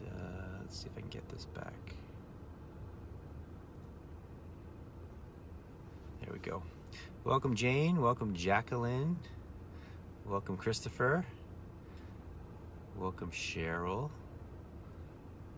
And 0.00 0.08
uh, 0.08 0.59
let's 0.70 0.82
see 0.82 0.86
if 0.88 0.96
I 0.96 1.00
can 1.00 1.10
get 1.10 1.28
this 1.30 1.46
back. 1.46 1.96
There 6.20 6.32
we 6.32 6.38
go. 6.38 6.62
Welcome, 7.24 7.56
Jane. 7.56 8.00
Welcome, 8.00 8.34
Jacqueline. 8.34 9.16
Welcome, 10.24 10.56
Christopher. 10.56 11.26
Welcome, 12.96 13.32
Cheryl. 13.32 14.10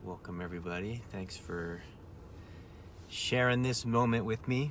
Welcome, 0.03 0.41
everybody. 0.41 1.03
Thanks 1.11 1.37
for 1.37 1.83
sharing 3.09 3.63
this 3.63 3.85
moment 3.85 4.25
with 4.25 4.49
me. 4.49 4.71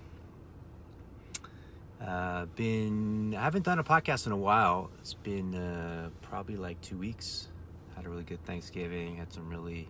Uh, 2.03 2.45
been 2.55 3.35
I 3.37 3.43
haven't 3.43 3.65
done 3.65 3.77
a 3.77 3.83
podcast 3.83 4.25
in 4.25 4.31
a 4.31 4.37
while. 4.37 4.89
It's 5.01 5.13
been 5.13 5.53
uh, 5.53 6.09
probably 6.23 6.55
like 6.55 6.81
two 6.81 6.97
weeks. 6.97 7.47
Had 7.95 8.07
a 8.07 8.09
really 8.09 8.23
good 8.23 8.43
Thanksgiving. 8.43 9.17
Had 9.17 9.31
some 9.31 9.47
really 9.47 9.87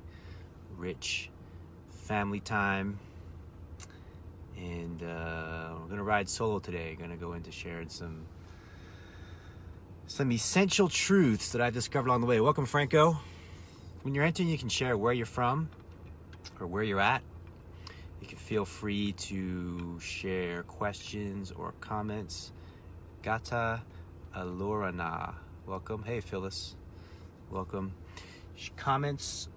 rich 0.81 1.29
family 1.89 2.39
time. 2.39 2.97
And 4.57 5.01
uh, 5.03 5.75
we're 5.79 5.89
gonna 5.89 6.03
ride 6.03 6.27
solo 6.27 6.59
today. 6.59 6.97
Gonna 6.99 7.15
go 7.15 7.33
into 7.33 7.51
sharing 7.51 7.89
some 7.89 8.25
some 10.07 10.31
essential 10.31 10.89
truths 10.89 11.51
that 11.51 11.61
I 11.61 11.69
discovered 11.69 12.09
along 12.09 12.21
the 12.21 12.27
way. 12.27 12.41
Welcome, 12.41 12.65
Franco. 12.65 13.17
When 14.01 14.15
you're 14.15 14.25
entering, 14.25 14.49
you 14.49 14.57
can 14.57 14.69
share 14.69 14.97
where 14.97 15.13
you're 15.13 15.25
from 15.27 15.69
or 16.59 16.65
where 16.65 16.83
you're 16.83 16.99
at. 16.99 17.21
You 18.19 18.27
can 18.27 18.39
feel 18.39 18.65
free 18.65 19.13
to 19.13 19.99
share 19.99 20.63
questions 20.63 21.51
or 21.51 21.73
comments. 21.79 22.51
Gata 23.21 23.81
Alorana. 24.35 25.35
Welcome. 25.67 26.03
Hey, 26.03 26.21
Phyllis. 26.21 26.75
Welcome. 27.51 27.93
Comments, 28.77 29.47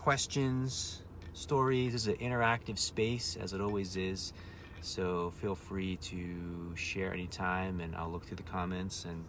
questions, 0.00 1.02
stories. 1.34 1.92
This 1.92 2.06
is 2.06 2.08
an 2.08 2.16
interactive 2.16 2.78
space, 2.78 3.36
as 3.38 3.52
it 3.52 3.60
always 3.60 3.96
is. 3.96 4.32
So 4.80 5.30
feel 5.42 5.54
free 5.54 5.96
to 5.96 6.74
share 6.74 7.12
anytime, 7.12 7.80
and 7.80 7.94
I'll 7.94 8.08
look 8.08 8.24
through 8.24 8.38
the 8.38 8.42
comments 8.44 9.04
and 9.04 9.22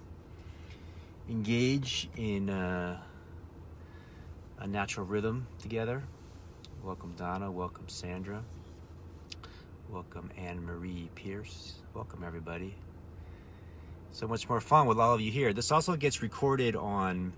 engage 1.29 2.09
in 2.15 2.49
uh, 2.49 2.97
a 4.59 4.67
natural 4.67 5.05
rhythm 5.05 5.45
together. 5.59 6.03
Welcome, 6.85 7.15
Donna. 7.17 7.51
Welcome, 7.51 7.89
Sandra. 7.89 8.41
Welcome, 9.89 10.29
Anne 10.37 10.63
Marie 10.65 11.09
Pierce. 11.15 11.79
Welcome, 11.93 12.23
everybody. 12.25 12.75
So 14.13 14.25
much 14.25 14.47
more 14.47 14.61
fun 14.61 14.87
with 14.87 14.99
all 14.99 15.13
of 15.13 15.19
you 15.19 15.31
here. 15.31 15.51
This 15.51 15.69
also 15.69 15.97
gets 15.97 16.21
recorded 16.21 16.77
on 16.77 17.33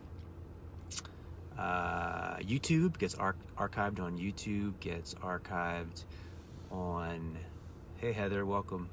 uh, 1.58 2.36
YouTube, 2.38 2.98
gets 2.98 3.16
ar- 3.16 3.36
archived 3.58 4.00
on 4.00 4.18
YouTube, 4.18 4.80
gets 4.80 5.14
archived 5.16 6.03
on. 6.72 7.38
Hey, 7.97 8.12
Heather, 8.12 8.46
welcome. 8.46 8.90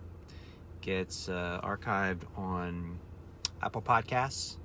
Gets 0.81 1.29
uh, 1.29 1.61
archived 1.63 2.23
on 2.37 2.99
Apple 3.63 3.83
Podcasts, 3.83 4.57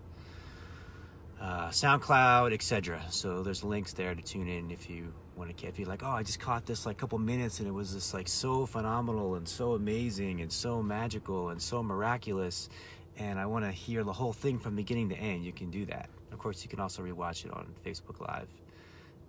uh, 1.41 1.69
SoundCloud, 1.69 2.53
etc. 2.53 3.01
So 3.09 3.43
there's 3.43 3.63
links 3.63 3.93
there 3.93 4.15
to 4.15 4.21
tune 4.21 4.47
in 4.47 4.71
if 4.71 4.89
you 4.89 5.13
want 5.35 5.55
to. 5.57 5.67
If 5.67 5.79
you're 5.79 5.87
like, 5.87 6.03
oh, 6.03 6.11
I 6.11 6.23
just 6.23 6.39
caught 6.39 6.65
this 6.65 6.85
like 6.85 6.97
a 6.97 6.99
couple 6.99 7.17
minutes 7.19 7.59
and 7.59 7.67
it 7.67 7.73
was 7.73 7.93
just 7.93 8.13
like 8.13 8.27
so 8.27 8.65
phenomenal 8.65 9.35
and 9.35 9.47
so 9.47 9.73
amazing 9.73 10.41
and 10.41 10.51
so 10.51 10.81
magical 10.81 11.49
and 11.49 11.61
so 11.61 11.83
miraculous, 11.83 12.69
and 13.17 13.39
I 13.39 13.45
want 13.45 13.65
to 13.65 13.71
hear 13.71 14.03
the 14.03 14.13
whole 14.13 14.33
thing 14.33 14.59
from 14.59 14.75
beginning 14.75 15.09
to 15.09 15.15
end. 15.15 15.43
You 15.45 15.53
can 15.53 15.69
do 15.71 15.85
that. 15.85 16.09
Of 16.35 16.39
course, 16.39 16.63
you 16.63 16.69
can 16.69 16.81
also 16.81 17.01
rewatch 17.01 17.45
it 17.45 17.53
on 17.53 17.73
Facebook 17.85 18.19
Live 18.19 18.49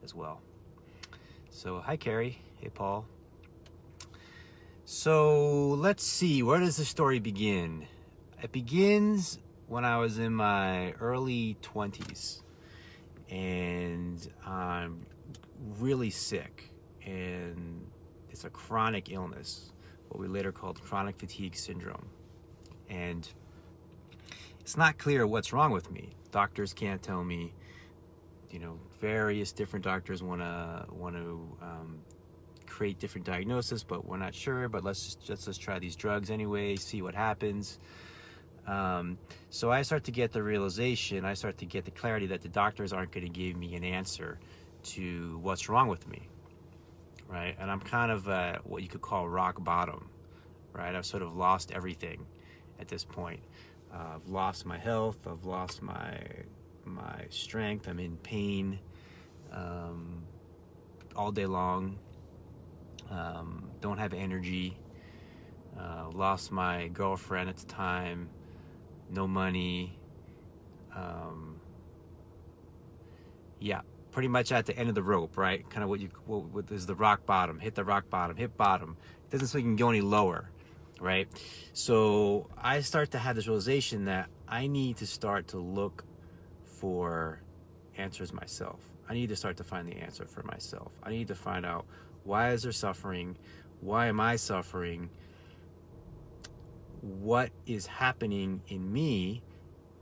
as 0.02 0.12
well. 0.12 0.40
So 1.50 1.78
hi, 1.78 1.96
Carrie. 1.96 2.42
Hey, 2.56 2.68
Paul. 2.68 3.06
So 4.84 5.68
let's 5.68 6.02
see. 6.02 6.42
Where 6.42 6.58
does 6.58 6.78
the 6.78 6.84
story 6.84 7.20
begin? 7.20 7.86
It 8.42 8.50
begins 8.50 9.38
when 9.68 9.84
I 9.84 9.98
was 9.98 10.18
in 10.18 10.34
my 10.34 10.94
early 10.94 11.56
20s 11.62 12.42
and 13.30 14.28
I'm 14.44 15.06
really 15.78 16.10
sick 16.10 16.74
and 17.06 17.86
it's 18.30 18.42
a 18.44 18.50
chronic 18.50 19.12
illness, 19.12 19.70
what 20.08 20.20
we 20.20 20.26
later 20.26 20.50
called 20.50 20.82
chronic 20.82 21.20
fatigue 21.20 21.54
syndrome. 21.54 22.08
And 22.90 23.28
it's 24.58 24.76
not 24.76 24.98
clear 24.98 25.24
what's 25.24 25.52
wrong 25.52 25.70
with 25.70 25.88
me. 25.92 26.16
Doctors 26.36 26.74
can't 26.74 27.02
tell 27.02 27.24
me, 27.24 27.54
you 28.50 28.58
know, 28.58 28.78
various 29.00 29.52
different 29.52 29.82
doctors 29.82 30.22
want 30.22 30.42
to 30.42 30.84
want 30.92 31.16
to 31.16 31.56
um, 31.62 32.00
create 32.66 32.98
different 32.98 33.26
diagnosis, 33.26 33.82
but 33.82 34.04
we're 34.04 34.18
not 34.18 34.34
sure. 34.34 34.68
But 34.68 34.84
let's 34.84 35.02
just 35.02 35.30
let's 35.30 35.46
just 35.46 35.62
try 35.62 35.78
these 35.78 35.96
drugs 35.96 36.30
anyway, 36.30 36.76
see 36.76 37.00
what 37.00 37.14
happens. 37.14 37.78
Um, 38.66 39.16
so 39.48 39.70
I 39.70 39.80
start 39.80 40.04
to 40.04 40.10
get 40.10 40.30
the 40.30 40.42
realization, 40.42 41.24
I 41.24 41.32
start 41.32 41.56
to 41.56 41.64
get 41.64 41.86
the 41.86 41.90
clarity 41.90 42.26
that 42.26 42.42
the 42.42 42.48
doctors 42.50 42.92
aren't 42.92 43.12
going 43.12 43.24
to 43.24 43.32
give 43.32 43.56
me 43.56 43.74
an 43.74 43.84
answer 43.84 44.38
to 44.94 45.38
what's 45.40 45.70
wrong 45.70 45.88
with 45.88 46.06
me, 46.06 46.28
right? 47.28 47.56
And 47.58 47.70
I'm 47.70 47.80
kind 47.80 48.12
of 48.12 48.28
uh, 48.28 48.58
what 48.64 48.82
you 48.82 48.88
could 48.88 49.00
call 49.00 49.26
rock 49.26 49.64
bottom, 49.64 50.10
right? 50.74 50.94
I've 50.94 51.06
sort 51.06 51.22
of 51.22 51.34
lost 51.34 51.72
everything 51.72 52.26
at 52.78 52.88
this 52.88 53.04
point. 53.04 53.40
Uh, 53.96 54.16
I've 54.16 54.28
lost 54.28 54.66
my 54.66 54.78
health. 54.78 55.26
I've 55.26 55.44
lost 55.44 55.82
my 55.82 56.18
my 56.84 57.24
strength. 57.30 57.88
I'm 57.88 57.98
in 57.98 58.16
pain 58.18 58.78
um, 59.52 60.22
all 61.14 61.32
day 61.32 61.46
long. 61.46 61.98
Um, 63.10 63.70
don't 63.80 63.98
have 63.98 64.12
energy. 64.12 64.76
Uh, 65.78 66.10
lost 66.12 66.52
my 66.52 66.88
girlfriend 66.88 67.48
at 67.48 67.56
the 67.56 67.66
time 67.66 68.28
no 69.10 69.26
money. 69.26 69.98
Um, 70.94 71.60
yeah, 73.60 73.82
pretty 74.10 74.28
much 74.28 74.52
at 74.52 74.66
the 74.66 74.76
end 74.76 74.88
of 74.88 74.94
the 74.94 75.02
rope, 75.02 75.36
right? 75.36 75.68
Kind 75.70 75.82
of 75.82 75.88
what 75.88 76.00
you 76.00 76.10
what, 76.26 76.44
what 76.44 76.70
is 76.70 76.86
the 76.86 76.94
rock 76.94 77.26
bottom? 77.26 77.58
Hit 77.58 77.74
the 77.74 77.84
rock 77.84 78.08
bottom, 78.10 78.36
hit 78.36 78.56
bottom. 78.56 78.96
It 79.26 79.32
doesn't 79.32 79.48
so 79.48 79.58
you 79.58 79.64
can 79.64 79.76
go 79.76 79.90
any 79.90 80.00
lower, 80.00 80.50
right? 81.00 81.28
So 81.72 82.48
I 82.56 82.80
start 82.80 83.10
to 83.12 83.18
have 83.18 83.36
this 83.36 83.46
realization 83.46 84.06
that 84.06 84.28
I 84.48 84.66
need 84.66 84.98
to 84.98 85.06
start 85.06 85.48
to 85.48 85.58
look 85.58 86.04
for 86.64 87.40
answers 87.96 88.32
myself. 88.32 88.80
I 89.08 89.14
need 89.14 89.28
to 89.28 89.36
start 89.36 89.56
to 89.58 89.64
find 89.64 89.88
the 89.88 89.96
answer 89.96 90.26
for 90.26 90.42
myself. 90.42 90.92
I 91.02 91.10
need 91.10 91.28
to 91.28 91.34
find 91.34 91.64
out 91.64 91.86
why 92.24 92.50
is 92.52 92.62
there 92.62 92.72
suffering? 92.72 93.36
Why 93.80 94.06
am 94.06 94.20
I 94.20 94.36
suffering? 94.36 95.10
what 97.06 97.50
is 97.66 97.86
happening 97.86 98.60
in 98.68 98.92
me 98.92 99.42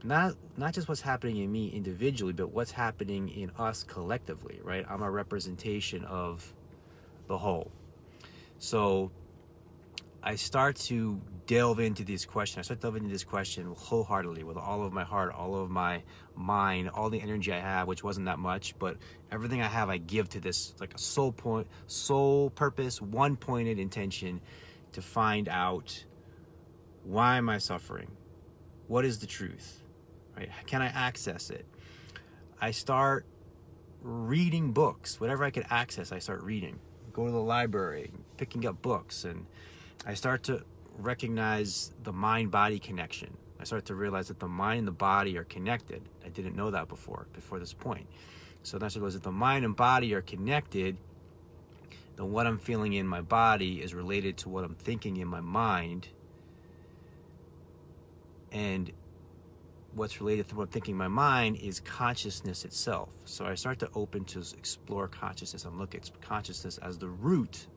not 0.03 0.35
not 0.57 0.73
just 0.73 0.87
what's 0.87 1.01
happening 1.01 1.37
in 1.37 1.51
me 1.51 1.69
individually 1.69 2.33
but 2.33 2.51
what's 2.51 2.71
happening 2.71 3.29
in 3.29 3.51
us 3.59 3.83
collectively 3.83 4.59
right 4.63 4.85
i'm 4.89 5.03
a 5.03 5.09
representation 5.09 6.03
of 6.05 6.53
the 7.27 7.37
whole 7.37 7.71
so 8.57 9.11
i 10.25 10.35
start 10.35 10.75
to 10.75 11.21
delve 11.45 11.79
into 11.79 12.03
this 12.03 12.25
question 12.25 12.59
i 12.59 12.61
start 12.61 12.81
delving 12.81 13.03
into 13.03 13.13
this 13.13 13.23
question 13.23 13.73
wholeheartedly 13.77 14.43
with 14.43 14.57
all 14.57 14.83
of 14.83 14.91
my 14.91 15.03
heart 15.03 15.33
all 15.33 15.55
of 15.55 15.69
my 15.69 16.01
mind 16.35 16.89
all 16.89 17.09
the 17.09 17.21
energy 17.21 17.53
i 17.53 17.59
have 17.59 17.87
which 17.87 18.03
wasn't 18.03 18.25
that 18.25 18.39
much 18.39 18.77
but 18.79 18.97
everything 19.31 19.61
i 19.61 19.67
have 19.67 19.89
i 19.89 19.97
give 19.97 20.27
to 20.27 20.39
this 20.41 20.73
like 20.81 20.93
a 20.93 20.97
soul 20.97 21.31
point 21.31 21.67
soul 21.87 22.49
purpose 22.49 23.01
one 23.01 23.37
pointed 23.37 23.79
intention 23.79 24.41
to 24.91 25.01
find 25.01 25.47
out 25.47 26.05
why 27.05 27.37
am 27.37 27.49
I 27.49 27.59
suffering? 27.59 28.11
What 28.87 29.05
is 29.05 29.19
the 29.19 29.27
truth? 29.27 29.83
Right? 30.35 30.49
Can 30.65 30.81
I 30.81 30.87
access 30.87 31.49
it? 31.49 31.65
I 32.59 32.71
start 32.71 33.25
reading 34.01 34.71
books, 34.71 35.19
whatever 35.19 35.43
I 35.43 35.51
could 35.51 35.65
access, 35.69 36.11
I 36.11 36.19
start 36.19 36.41
reading. 36.43 36.79
Go 37.13 37.25
to 37.25 37.31
the 37.31 37.37
library, 37.37 38.11
picking 38.37 38.65
up 38.65 38.81
books, 38.81 39.23
and 39.23 39.45
I 40.05 40.13
start 40.13 40.43
to 40.43 40.63
recognize 40.97 41.91
the 42.03 42.13
mind 42.13 42.51
body 42.51 42.79
connection. 42.79 43.35
I 43.59 43.63
start 43.63 43.85
to 43.85 43.95
realize 43.95 44.27
that 44.27 44.39
the 44.39 44.47
mind 44.47 44.79
and 44.79 44.87
the 44.87 44.91
body 44.91 45.37
are 45.37 45.43
connected. 45.45 46.01
I 46.23 46.29
didn't 46.29 46.55
know 46.55 46.71
that 46.71 46.87
before, 46.87 47.27
before 47.33 47.59
this 47.59 47.73
point. 47.73 48.07
So 48.63 48.77
that's 48.77 48.95
what 48.95 49.03
was 49.03 49.13
that 49.15 49.23
the 49.23 49.31
mind 49.31 49.65
and 49.65 49.75
body 49.75 50.13
are 50.13 50.21
connected, 50.21 50.97
then 52.15 52.31
what 52.31 52.47
I'm 52.47 52.57
feeling 52.57 52.93
in 52.93 53.07
my 53.07 53.21
body 53.21 53.81
is 53.81 53.93
related 53.93 54.37
to 54.37 54.49
what 54.49 54.63
I'm 54.63 54.75
thinking 54.75 55.17
in 55.17 55.27
my 55.27 55.41
mind. 55.41 56.07
And 58.51 58.91
what's 59.93 60.19
related 60.21 60.47
to 60.49 60.55
what 60.55 60.63
I'm 60.63 60.69
thinking 60.69 60.93
in 60.93 60.97
my 60.97 61.07
mind 61.07 61.57
is 61.57 61.79
consciousness 61.79 62.63
itself. 62.63 63.09
So 63.25 63.45
I 63.45 63.55
start 63.55 63.79
to 63.79 63.89
open 63.95 64.23
to 64.25 64.43
explore 64.57 65.07
consciousness 65.07 65.65
and 65.65 65.77
look 65.77 65.95
at 65.95 66.09
consciousness 66.21 66.77
as 66.79 66.97
the 66.97 67.09
root 67.09 67.67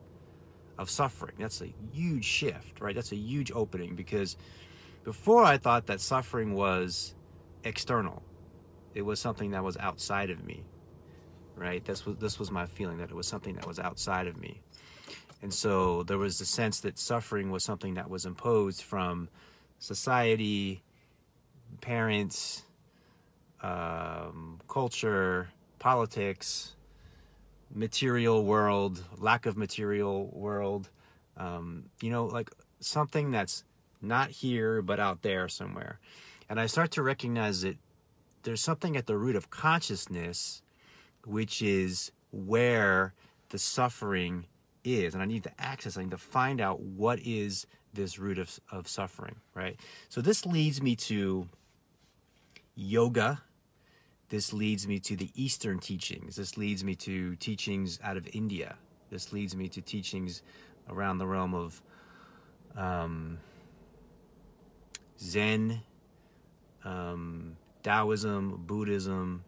of 0.79 0.89
suffering. 0.89 1.35
That's 1.39 1.61
a 1.61 1.73
huge 1.93 2.25
shift, 2.25 2.81
right? 2.81 2.95
That's 2.95 3.13
a 3.13 3.17
huge 3.17 3.51
opening 3.53 3.95
because 3.95 4.37
before 5.05 5.45
I 5.45 5.59
thought 5.59 5.87
that 5.87 6.01
suffering 6.01 6.55
was 6.55 7.15
external. 7.65 8.23
It 8.95 9.03
was 9.03 9.21
something 9.21 9.53
that 9.53 9.63
was 9.63 9.77
outside 9.77 10.31
of 10.31 10.45
me. 10.45 10.65
Right? 11.57 11.85
This 11.85 12.07
was 12.07 12.17
this 12.19 12.39
was 12.39 12.51
my 12.51 12.67
feeling 12.67 12.99
that 12.99 13.11
it 13.11 13.15
was 13.15 13.27
something 13.27 13.55
that 13.57 13.67
was 13.67 13.79
outside 13.79 14.29
of 14.29 14.37
me. 14.37 14.61
And 15.43 15.53
so 15.53 16.03
there 16.05 16.19
was 16.19 16.39
the 16.39 16.45
sense 16.45 16.81
that 16.81 16.99
suffering 16.99 17.51
was 17.51 17.65
something 17.65 17.95
that 17.95 18.09
was 18.09 18.27
imposed 18.27 18.83
from 18.83 19.29
society, 19.79 20.83
parents, 21.81 22.63
um, 23.63 24.61
culture, 24.69 25.49
politics, 25.79 26.75
material 27.75 28.45
world, 28.45 29.05
lack 29.19 29.47
of 29.47 29.57
material 29.57 30.31
world, 30.33 30.91
um, 31.37 31.85
you 32.01 32.11
know, 32.11 32.27
like 32.27 32.51
something 32.81 33.31
that's 33.31 33.65
not 34.01 34.31
here 34.31 34.83
but 34.83 35.01
out 35.01 35.23
there 35.23 35.49
somewhere. 35.49 35.99
And 36.49 36.59
I 36.59 36.67
start 36.67 36.91
to 36.93 37.03
recognize 37.03 37.63
that 37.63 37.77
there's 38.43 38.63
something 38.63 38.97
at 38.97 39.07
the 39.07 39.17
root 39.17 39.37
of 39.37 39.51
consciousness, 39.51 40.63
which 41.25 41.61
is 41.63 42.13
where 42.31 43.13
the 43.51 43.59
suffering 43.59 44.47
is. 44.85 45.15
And 45.15 45.23
I 45.23 45.27
need 45.27 45.43
to 45.45 45.53
access, 45.59 45.97
I 45.97 46.03
need 46.03 46.13
to 46.13 46.19
find 46.19 46.61
out 46.61 46.81
what 46.81 47.19
is 47.21 47.67
this 47.93 48.19
root 48.19 48.39
of, 48.39 48.59
of 48.71 48.89
suffering, 48.89 49.37
right? 49.55 49.79
So 50.09 50.21
this 50.21 50.47
leads 50.47 50.81
me 50.81 50.97
to 50.97 51.49
yoga. 52.75 53.43
This 54.29 54.53
leads 54.53 54.87
me 54.87 54.99
to 55.01 55.17
the 55.17 55.31
Eastern 55.35 55.79
teachings. 55.79 56.37
This 56.37 56.57
leads 56.57 56.85
me 56.85 56.95
to 56.97 57.37
teachings 57.37 57.99
out 58.03 58.17
of 58.17 58.29
India. 58.33 58.77
This 59.11 59.33
leads 59.33 59.57
me 59.57 59.69
to 59.71 59.81
teachings 59.81 60.43
around 60.91 61.19
the 61.19 61.27
realm 61.27 61.55
of 61.55 61.81
um, 62.77 63.39
Zen, 65.19 65.81
um, 66.85 67.57
Taoism, 67.83 68.65
Buddhism, 68.67 69.45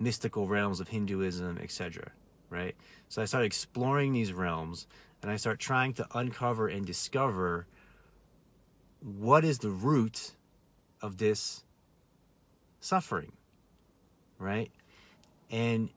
mystical 0.00 0.48
realms 0.48 0.80
of 0.80 0.88
Hinduism, 0.88 1.58
etc. 1.58 2.10
Right? 2.48 2.74
So 3.08 3.20
I 3.20 3.26
start 3.26 3.44
exploring 3.44 4.12
these 4.12 4.32
realms 4.32 4.86
and 5.22 5.30
I 5.30 5.36
start 5.36 5.58
trying 5.58 5.92
to 5.94 6.06
uncover 6.14 6.68
and 6.68 6.86
discover 6.86 7.66
what 9.00 9.44
is 9.44 9.58
the 9.58 9.70
root 9.70 10.32
of 11.02 11.18
this 11.18 11.64
suffering, 12.84 13.32
right? 14.38 14.70
And 15.50 15.88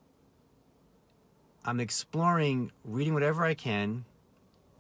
I'm 1.66 1.80
exploring, 1.80 2.72
reading 2.86 3.14
whatever 3.14 3.44
I 3.44 3.54
can. 3.54 4.06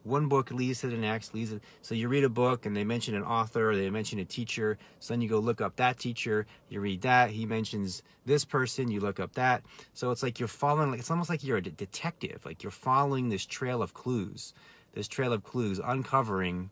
One 0.03 0.29
book 0.29 0.51
leads 0.51 0.79
to 0.81 0.87
the 0.87 0.95
next, 0.95 1.33
leads 1.33 1.51
to, 1.51 1.59
so 1.81 1.93
you 1.93 2.07
read 2.07 2.23
a 2.23 2.29
book 2.29 2.65
and 2.65 2.77
they 2.77 2.85
mention 2.85 3.13
an 3.13 3.23
author 3.23 3.71
or 3.71 3.75
they 3.75 3.89
mention 3.89 4.19
a 4.19 4.25
teacher. 4.25 4.77
So 5.01 5.13
then 5.13 5.19
you 5.19 5.27
go 5.27 5.39
look 5.39 5.59
up 5.59 5.75
that 5.75 5.97
teacher, 5.97 6.45
you 6.69 6.79
read 6.79 7.01
that, 7.01 7.31
he 7.31 7.45
mentions 7.45 8.03
this 8.25 8.45
person, 8.45 8.89
you 8.89 9.01
look 9.01 9.19
up 9.19 9.33
that. 9.33 9.63
So 9.93 10.11
it's 10.11 10.23
like 10.23 10.39
you're 10.39 10.47
following, 10.47 10.91
like 10.91 11.01
it's 11.01 11.11
almost 11.11 11.29
like 11.29 11.43
you're 11.43 11.57
a 11.57 11.61
detective, 11.61 12.45
like 12.45 12.63
you're 12.63 12.71
following 12.71 13.27
this 13.27 13.45
trail 13.45 13.81
of 13.81 13.93
clues, 13.93 14.53
this 14.93 15.09
trail 15.09 15.33
of 15.33 15.43
clues, 15.43 15.81
uncovering 15.83 16.69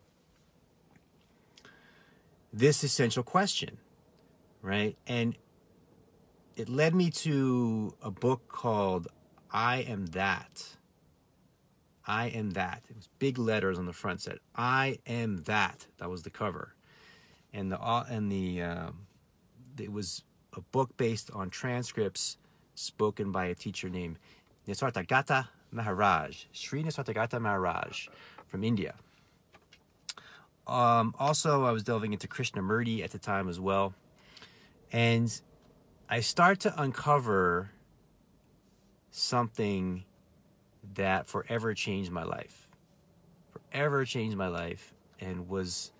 this 2.54 2.82
essential 2.82 3.22
question 3.22 3.76
right? 4.66 4.96
And 5.06 5.38
it 6.56 6.68
led 6.68 6.94
me 6.94 7.10
to 7.10 7.94
a 8.02 8.10
book 8.10 8.48
called 8.48 9.06
I 9.50 9.78
Am 9.82 10.06
That. 10.06 10.76
I 12.04 12.26
Am 12.26 12.50
That. 12.50 12.82
It 12.90 12.96
was 12.96 13.08
big 13.20 13.38
letters 13.38 13.78
on 13.78 13.86
the 13.86 13.92
front 13.92 14.20
said 14.20 14.38
I 14.56 14.98
Am 15.06 15.44
That. 15.44 15.86
That 15.98 16.10
was 16.10 16.22
the 16.22 16.30
cover. 16.30 16.74
And 17.52 17.70
the 17.70 17.78
and 18.10 18.30
the 18.30 18.62
um, 18.62 19.06
it 19.78 19.92
was 19.92 20.24
a 20.54 20.60
book 20.60 20.96
based 20.96 21.30
on 21.32 21.48
transcripts 21.48 22.36
spoken 22.74 23.30
by 23.30 23.46
a 23.46 23.54
teacher 23.54 23.88
named 23.88 24.18
Nisargadatta 24.66 25.46
Maharaj, 25.70 26.44
Sri 26.52 26.82
Nisargadatta 26.82 27.40
Maharaj 27.40 28.08
from 28.46 28.64
India. 28.64 28.94
Um, 30.66 31.14
also, 31.20 31.64
I 31.64 31.70
was 31.70 31.84
delving 31.84 32.12
into 32.12 32.26
Krishnamurti 32.26 33.04
at 33.04 33.12
the 33.12 33.18
time 33.18 33.48
as 33.48 33.60
well. 33.60 33.94
And 34.92 35.40
I 36.08 36.20
start 36.20 36.60
to 36.60 36.80
uncover 36.80 37.70
something 39.10 40.04
that 40.94 41.26
forever 41.26 41.74
changed 41.74 42.10
my 42.10 42.22
life. 42.22 42.68
Forever 43.50 44.04
changed 44.04 44.36
my 44.36 44.48
life 44.48 44.94
and 45.20 45.48
was 45.48 45.92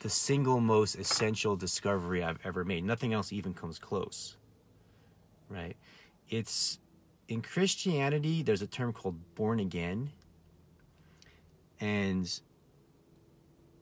the 0.00 0.10
single 0.10 0.60
most 0.60 0.96
essential 0.96 1.56
discovery 1.56 2.22
I've 2.22 2.38
ever 2.44 2.64
made. 2.64 2.84
Nothing 2.84 3.12
else 3.12 3.32
even 3.32 3.54
comes 3.54 3.78
close. 3.78 4.36
Right? 5.48 5.76
It's 6.28 6.78
in 7.28 7.42
Christianity, 7.42 8.42
there's 8.42 8.62
a 8.62 8.66
term 8.66 8.92
called 8.92 9.16
born 9.34 9.60
again. 9.60 10.10
And 11.80 12.40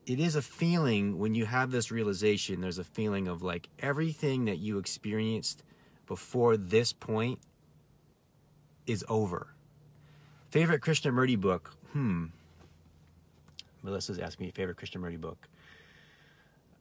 it 0.07 0.19
is 0.19 0.35
a 0.37 0.43
feeling 0.43 1.19
when 1.19 1.35
you 1.35 1.47
have 1.47 1.71
this 1.71 1.91
realization 1.91 2.61
there's 2.61 2.79
a 2.79 2.85
feeling 2.85 3.29
of 3.29 3.43
like 3.43 3.69
everything 3.79 4.47
that 4.47 4.59
you 4.59 4.79
experienced 4.79 5.63
before 6.07 6.57
this 6.57 6.93
point 6.93 7.39
is 8.87 9.05
over. 9.09 9.55
Favorite 10.51 10.83
krishnamurti 10.83 11.39
book? 11.39 11.75
Hmm. 11.93 12.27
Melissa's 13.83 14.19
asked 14.19 14.41
me 14.41 14.51
favorite 14.51 14.77
krishnamurti 14.77 15.21
book. 15.21 15.49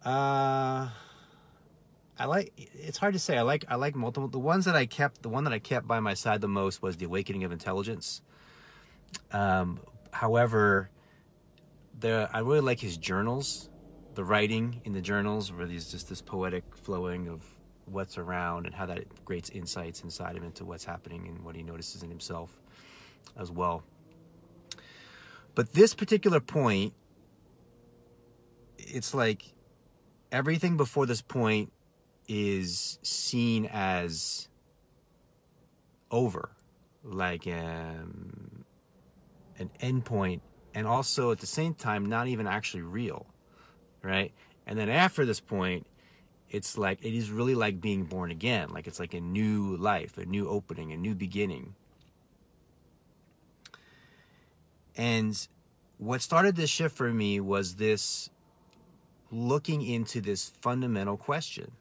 Uh 0.03 0.89
i 2.17 2.25
like 2.25 2.51
it's 2.57 2.97
hard 2.97 3.13
to 3.13 3.19
say. 3.19 3.37
I 3.37 3.43
like 3.43 3.65
i 3.69 3.75
like 3.75 3.95
multiple 3.95 4.27
the 4.27 4.39
ones 4.39 4.65
that 4.65 4.75
i 4.75 4.85
kept 4.85 5.21
the 5.21 5.29
one 5.29 5.43
that 5.43 5.53
i 5.53 5.59
kept 5.59 5.87
by 5.87 5.99
my 5.99 6.15
side 6.15 6.41
the 6.41 6.47
most 6.47 6.81
was 6.81 6.97
the 6.97 7.05
awakening 7.05 7.43
of 7.43 7.51
intelligence. 7.51 8.21
Um 9.31 9.79
however 10.11 10.89
I 12.05 12.39
really 12.39 12.61
like 12.61 12.79
his 12.79 12.97
journals, 12.97 13.69
the 14.15 14.23
writing 14.23 14.81
in 14.85 14.93
the 14.93 15.01
journals, 15.01 15.51
where 15.51 15.65
there's 15.65 15.91
just 15.91 16.09
this 16.09 16.21
poetic 16.21 16.63
flowing 16.75 17.27
of 17.27 17.43
what's 17.85 18.17
around 18.17 18.65
and 18.65 18.75
how 18.75 18.85
that 18.85 19.03
creates 19.25 19.49
insights 19.49 20.01
inside 20.01 20.35
him 20.35 20.43
into 20.43 20.65
what's 20.65 20.85
happening 20.85 21.27
and 21.27 21.43
what 21.43 21.55
he 21.55 21.63
notices 21.63 22.03
in 22.03 22.09
himself 22.09 22.61
as 23.37 23.51
well. 23.51 23.83
But 25.55 25.73
this 25.73 25.93
particular 25.93 26.39
point, 26.39 26.93
it's 28.77 29.13
like 29.13 29.53
everything 30.31 30.77
before 30.77 31.05
this 31.05 31.21
point 31.21 31.71
is 32.27 32.99
seen 33.01 33.65
as 33.71 34.47
over, 36.09 36.51
like 37.03 37.47
um, 37.47 38.63
an 39.59 39.69
endpoint 39.81 40.41
and 40.73 40.87
also 40.87 41.31
at 41.31 41.39
the 41.39 41.47
same 41.47 41.73
time 41.73 42.05
not 42.05 42.27
even 42.27 42.47
actually 42.47 42.83
real, 42.83 43.25
right? 44.01 44.31
And 44.65 44.77
then 44.77 44.89
after 44.89 45.25
this 45.25 45.39
point, 45.39 45.85
it's 46.49 46.77
like 46.77 47.03
it 47.03 47.13
is 47.13 47.31
really 47.31 47.55
like 47.55 47.79
being 47.79 48.03
born 48.05 48.31
again, 48.31 48.69
like 48.69 48.87
it's 48.87 48.99
like 48.99 49.13
a 49.13 49.21
new 49.21 49.77
life, 49.77 50.17
a 50.17 50.25
new 50.25 50.47
opening, 50.47 50.91
a 50.91 50.97
new 50.97 51.15
beginning. 51.15 51.75
And 54.95 55.47
what 55.97 56.21
started 56.21 56.55
this 56.55 56.69
shift 56.69 56.95
for 56.95 57.11
me 57.13 57.39
was 57.39 57.75
this 57.75 58.29
looking 59.31 59.81
into 59.81 60.19
this 60.19 60.51
fundamental 60.61 61.15
question, 61.15 61.71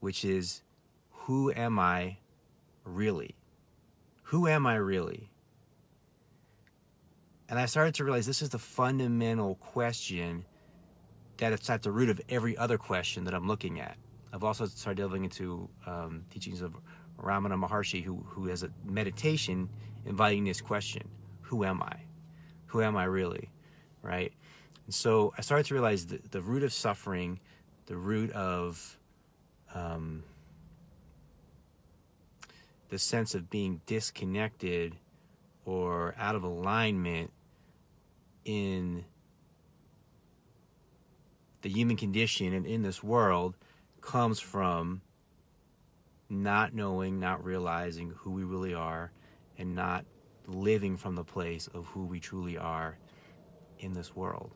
which 0.00 0.24
is 0.24 0.62
who 1.10 1.52
am 1.52 1.78
I 1.78 2.16
really? 2.84 3.34
Who 4.24 4.48
am 4.48 4.66
I 4.66 4.76
really? 4.76 5.30
And 7.50 7.58
I 7.58 7.66
started 7.66 7.94
to 7.96 8.04
realize 8.04 8.26
this 8.26 8.42
is 8.42 8.50
the 8.50 8.60
fundamental 8.60 9.56
question 9.56 10.44
that 11.38 11.52
it's 11.52 11.68
at 11.68 11.82
the 11.82 11.90
root 11.90 12.08
of 12.08 12.20
every 12.28 12.56
other 12.56 12.78
question 12.78 13.24
that 13.24 13.34
I'm 13.34 13.48
looking 13.48 13.80
at. 13.80 13.96
I've 14.32 14.44
also 14.44 14.66
started 14.66 14.98
delving 14.98 15.24
into 15.24 15.68
um, 15.84 16.24
teachings 16.30 16.62
of 16.62 16.76
Ramana 17.20 17.60
Maharshi, 17.60 18.04
who, 18.04 18.24
who 18.28 18.46
has 18.46 18.62
a 18.62 18.70
meditation 18.84 19.68
inviting 20.06 20.44
this 20.44 20.60
question 20.60 21.02
Who 21.42 21.64
am 21.64 21.82
I? 21.82 21.96
Who 22.66 22.82
am 22.82 22.96
I 22.96 23.04
really? 23.04 23.50
Right? 24.00 24.32
And 24.86 24.94
so 24.94 25.34
I 25.36 25.40
started 25.40 25.66
to 25.66 25.74
realize 25.74 26.06
the, 26.06 26.20
the 26.30 26.40
root 26.40 26.62
of 26.62 26.72
suffering, 26.72 27.40
the 27.86 27.96
root 27.96 28.30
of 28.30 28.96
um, 29.74 30.22
the 32.90 32.98
sense 32.98 33.34
of 33.34 33.50
being 33.50 33.80
disconnected 33.86 34.94
or 35.64 36.14
out 36.16 36.36
of 36.36 36.44
alignment 36.44 37.32
in 38.44 39.04
the 41.62 41.68
human 41.68 41.96
condition 41.96 42.54
and 42.54 42.66
in 42.66 42.82
this 42.82 43.02
world 43.02 43.56
comes 44.00 44.40
from 44.40 45.02
not 46.28 46.74
knowing, 46.74 47.18
not 47.18 47.44
realizing 47.44 48.10
who 48.16 48.30
we 48.30 48.44
really 48.44 48.72
are, 48.72 49.12
and 49.58 49.74
not 49.74 50.04
living 50.46 50.96
from 50.96 51.14
the 51.14 51.24
place 51.24 51.66
of 51.68 51.86
who 51.86 52.06
we 52.06 52.20
truly 52.20 52.56
are 52.56 52.96
in 53.80 53.92
this 53.92 54.14
world. 54.14 54.52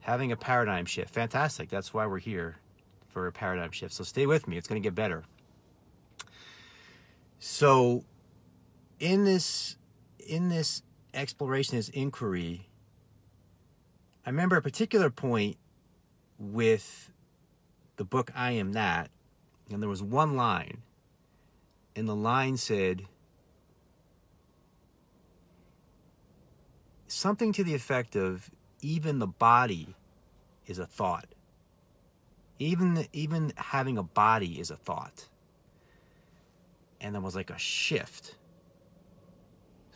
Having 0.00 0.32
a 0.32 0.36
paradigm 0.36 0.86
shift, 0.86 1.12
fantastic. 1.12 1.68
That's 1.68 1.92
why 1.92 2.06
we're 2.06 2.18
here 2.18 2.56
for 3.08 3.26
a 3.26 3.32
paradigm 3.32 3.70
shift. 3.70 3.92
So 3.94 4.04
stay 4.04 4.26
with 4.26 4.48
me, 4.48 4.56
it's 4.56 4.66
going 4.66 4.80
to 4.80 4.86
get 4.86 4.94
better. 4.94 5.24
So, 7.38 8.04
in 8.98 9.24
this 9.24 9.76
in 10.18 10.48
this 10.48 10.82
exploration, 11.18 11.76
is 11.76 11.88
inquiry, 11.90 12.68
I 14.24 14.30
remember 14.30 14.56
a 14.56 14.62
particular 14.62 15.10
point 15.10 15.56
with 16.38 17.10
the 17.96 18.04
book 18.04 18.30
I 18.34 18.52
Am 18.52 18.72
That, 18.72 19.10
and 19.70 19.82
there 19.82 19.88
was 19.88 20.02
one 20.02 20.36
line, 20.36 20.82
and 21.96 22.08
the 22.08 22.14
line 22.14 22.56
said 22.56 23.06
something 27.06 27.52
to 27.52 27.64
the 27.64 27.74
effect 27.74 28.14
of 28.16 28.50
even 28.80 29.18
the 29.18 29.26
body 29.26 29.94
is 30.66 30.78
a 30.78 30.86
thought. 30.86 31.26
Even 32.58 33.06
even 33.12 33.52
having 33.56 33.98
a 33.98 34.02
body 34.02 34.60
is 34.60 34.70
a 34.70 34.76
thought. 34.76 35.28
And 37.00 37.14
there 37.14 37.22
was 37.22 37.36
like 37.36 37.50
a 37.50 37.58
shift 37.58 38.34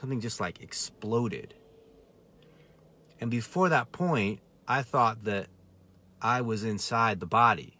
something 0.02 0.20
just 0.20 0.40
like 0.40 0.60
exploded. 0.60 1.54
And 3.20 3.30
before 3.30 3.68
that 3.68 3.92
point, 3.92 4.40
I 4.66 4.82
thought 4.82 5.22
that 5.26 5.46
I 6.20 6.40
was 6.40 6.64
inside 6.64 7.20
the 7.20 7.26
body. 7.26 7.78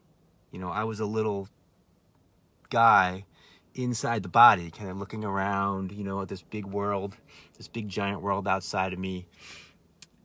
You 0.53 0.61
know, 0.61 0.69
I 0.69 0.85
was 0.85 1.01
a 1.01 1.05
little 1.05 1.49
guy 2.71 3.25
inside 3.75 4.23
the 4.23 4.29
body, 4.29 4.71
kind 4.71 4.89
of 4.89 4.99
looking 4.99 5.25
around, 5.25 5.91
you 5.91 6.05
know, 6.05 6.23
at 6.23 6.29
this 6.29 6.43
big 6.43 6.65
world, 6.65 7.17
this 7.59 7.67
big 7.67 7.89
giant 7.89 8.23
world 8.23 8.47
outside 8.47 8.93
of 8.93 9.01
me, 9.01 9.27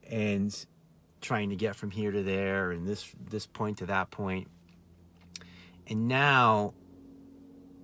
and 0.08 0.66
trying 1.20 1.50
to 1.50 1.56
get 1.56 1.74
from 1.74 1.90
here 1.90 2.12
to 2.12 2.22
there 2.22 2.70
and 2.70 2.86
this 2.86 3.12
this 3.28 3.44
point 3.44 3.78
to 3.78 3.86
that 3.86 4.12
point. 4.12 4.46
And 5.88 6.06
now 6.06 6.74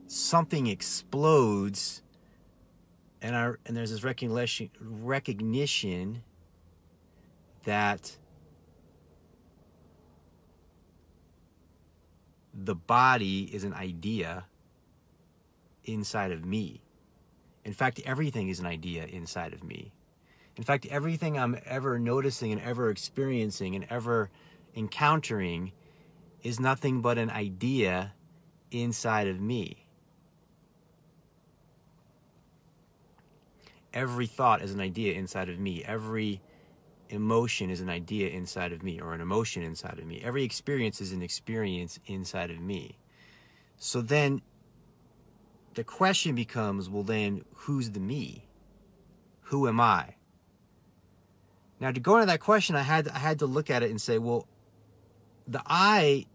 something 0.07 0.69
explodes 0.69 2.04
and 3.25 3.35
our 3.35 3.59
and 3.65 3.75
there's 3.75 3.91
this 3.91 4.05
recognition 4.05 4.69
recognition 4.81 6.23
that 7.65 8.19
the 12.53 12.75
body 12.75 13.45
is 13.45 13.65
an 13.65 13.73
idea 13.73 14.45
inside 15.85 16.33
of 16.33 16.45
me. 16.45 16.83
In 17.65 17.73
fact, 17.73 17.99
everything 18.05 18.51
is 18.51 18.61
an 18.61 18.67
idea 18.67 19.07
inside 19.07 19.55
of 19.55 19.65
me. 19.65 19.93
In 20.57 20.63
fact, 20.63 20.85
everything 20.87 21.39
I'm 21.39 21.57
ever 21.65 21.99
noticing 21.99 22.53
and 22.53 22.61
ever 22.61 22.91
experiencing 22.91 23.75
and 23.75 23.87
ever 23.89 24.29
encountering 24.77 25.73
is 26.43 26.61
nothing 26.61 27.01
but 27.01 27.17
an 27.17 27.31
idea 27.31 28.13
inside 28.71 29.29
of 29.29 29.41
me. 29.41 29.84
Every 33.95 34.27
thought 34.27 34.61
is 34.61 34.75
an 34.75 34.81
idea 34.81 35.15
inside 35.15 35.49
of 35.49 35.59
me. 35.59 35.83
Every 35.85 36.43
emotion 37.09 37.71
is 37.71 37.81
an 37.81 37.89
idea 37.89 38.29
inside 38.29 38.73
of 38.73 38.83
me 38.83 39.01
or 39.01 39.15
an 39.15 39.21
emotion 39.21 39.63
inside 39.63 39.99
of 39.99 40.05
me. 40.05 40.21
Every 40.23 40.43
experience 40.43 41.01
is 41.01 41.13
an 41.13 41.23
experience 41.23 41.99
inside 42.07 42.51
of 42.51 42.61
me. 42.61 42.99
So 43.79 44.03
then 44.03 44.43
the 45.75 45.85
question 45.85 46.35
becomes 46.35 46.91
well, 46.91 47.03
then 47.05 47.45
who's 47.55 47.91
the 47.91 48.01
me? 48.01 48.47
Who 49.49 49.69
am 49.69 49.81
I? 49.81 50.17
Now, 51.81 51.91
to 51.91 52.01
go 52.01 52.17
into 52.17 52.27
that 52.27 52.41
question, 52.41 52.77
I 52.77 52.83
had, 52.83 53.09
I 53.09 53.19
had 53.19 53.41
to 53.41 53.47
look 53.47 53.69
at 53.69 53.83
it 53.83 53.91
and 53.91 54.01
say, 54.01 54.19
well, 54.19 54.47
the 55.47 55.61
I 55.67 56.27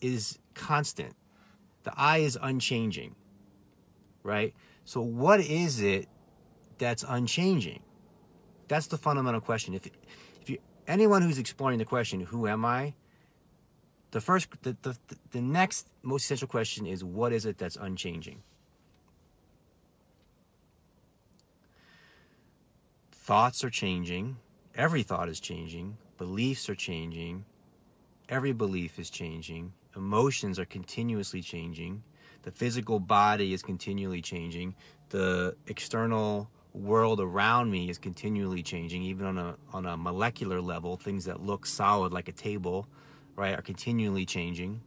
is 0.00 0.38
constant, 0.54 1.16
the 1.82 1.92
I 1.96 2.18
is 2.18 2.38
unchanging, 2.40 3.16
right? 4.22 4.54
So, 4.84 5.00
what 5.00 5.40
is 5.40 5.80
it 5.80 6.08
that's 6.82 7.04
unchanging? 7.08 7.80
That's 8.66 8.88
the 8.88 8.98
fundamental 8.98 9.40
question. 9.40 9.74
If 9.74 9.86
if 10.40 10.50
you 10.50 10.58
anyone 10.88 11.22
who's 11.22 11.38
exploring 11.38 11.78
the 11.78 11.84
question, 11.84 12.20
who 12.20 12.48
am 12.48 12.64
I? 12.64 12.94
The 14.10 14.20
first 14.20 14.48
the, 14.62 14.76
the, 14.82 14.96
the 15.30 15.40
next 15.40 15.88
most 16.02 16.24
essential 16.24 16.48
question 16.48 16.86
is 16.86 17.04
what 17.04 17.32
is 17.32 17.46
it 17.46 17.56
that's 17.56 17.76
unchanging? 17.76 18.42
Thoughts 23.12 23.62
are 23.62 23.70
changing. 23.70 24.36
Every 24.74 25.04
thought 25.04 25.28
is 25.28 25.38
changing. 25.38 25.96
Beliefs 26.18 26.68
are 26.68 26.74
changing. 26.74 27.44
Every 28.28 28.52
belief 28.52 28.98
is 28.98 29.08
changing. 29.08 29.72
Emotions 29.94 30.58
are 30.58 30.64
continuously 30.64 31.42
changing. 31.42 32.02
The 32.42 32.50
physical 32.50 32.98
body 32.98 33.52
is 33.52 33.62
continually 33.62 34.20
changing. 34.20 34.74
The 35.10 35.54
external 35.68 36.50
world 36.74 37.20
around 37.20 37.70
me 37.70 37.90
is 37.90 37.98
continually 37.98 38.62
changing, 38.62 39.02
even 39.02 39.26
on 39.26 39.38
a 39.38 39.56
on 39.72 39.86
a 39.86 39.96
molecular 39.96 40.60
level. 40.60 40.96
Things 40.96 41.24
that 41.26 41.42
look 41.42 41.66
solid 41.66 42.12
like 42.12 42.28
a 42.28 42.32
table, 42.32 42.86
right, 43.36 43.58
are 43.58 43.62
continually 43.62 44.24
changing. 44.24 44.80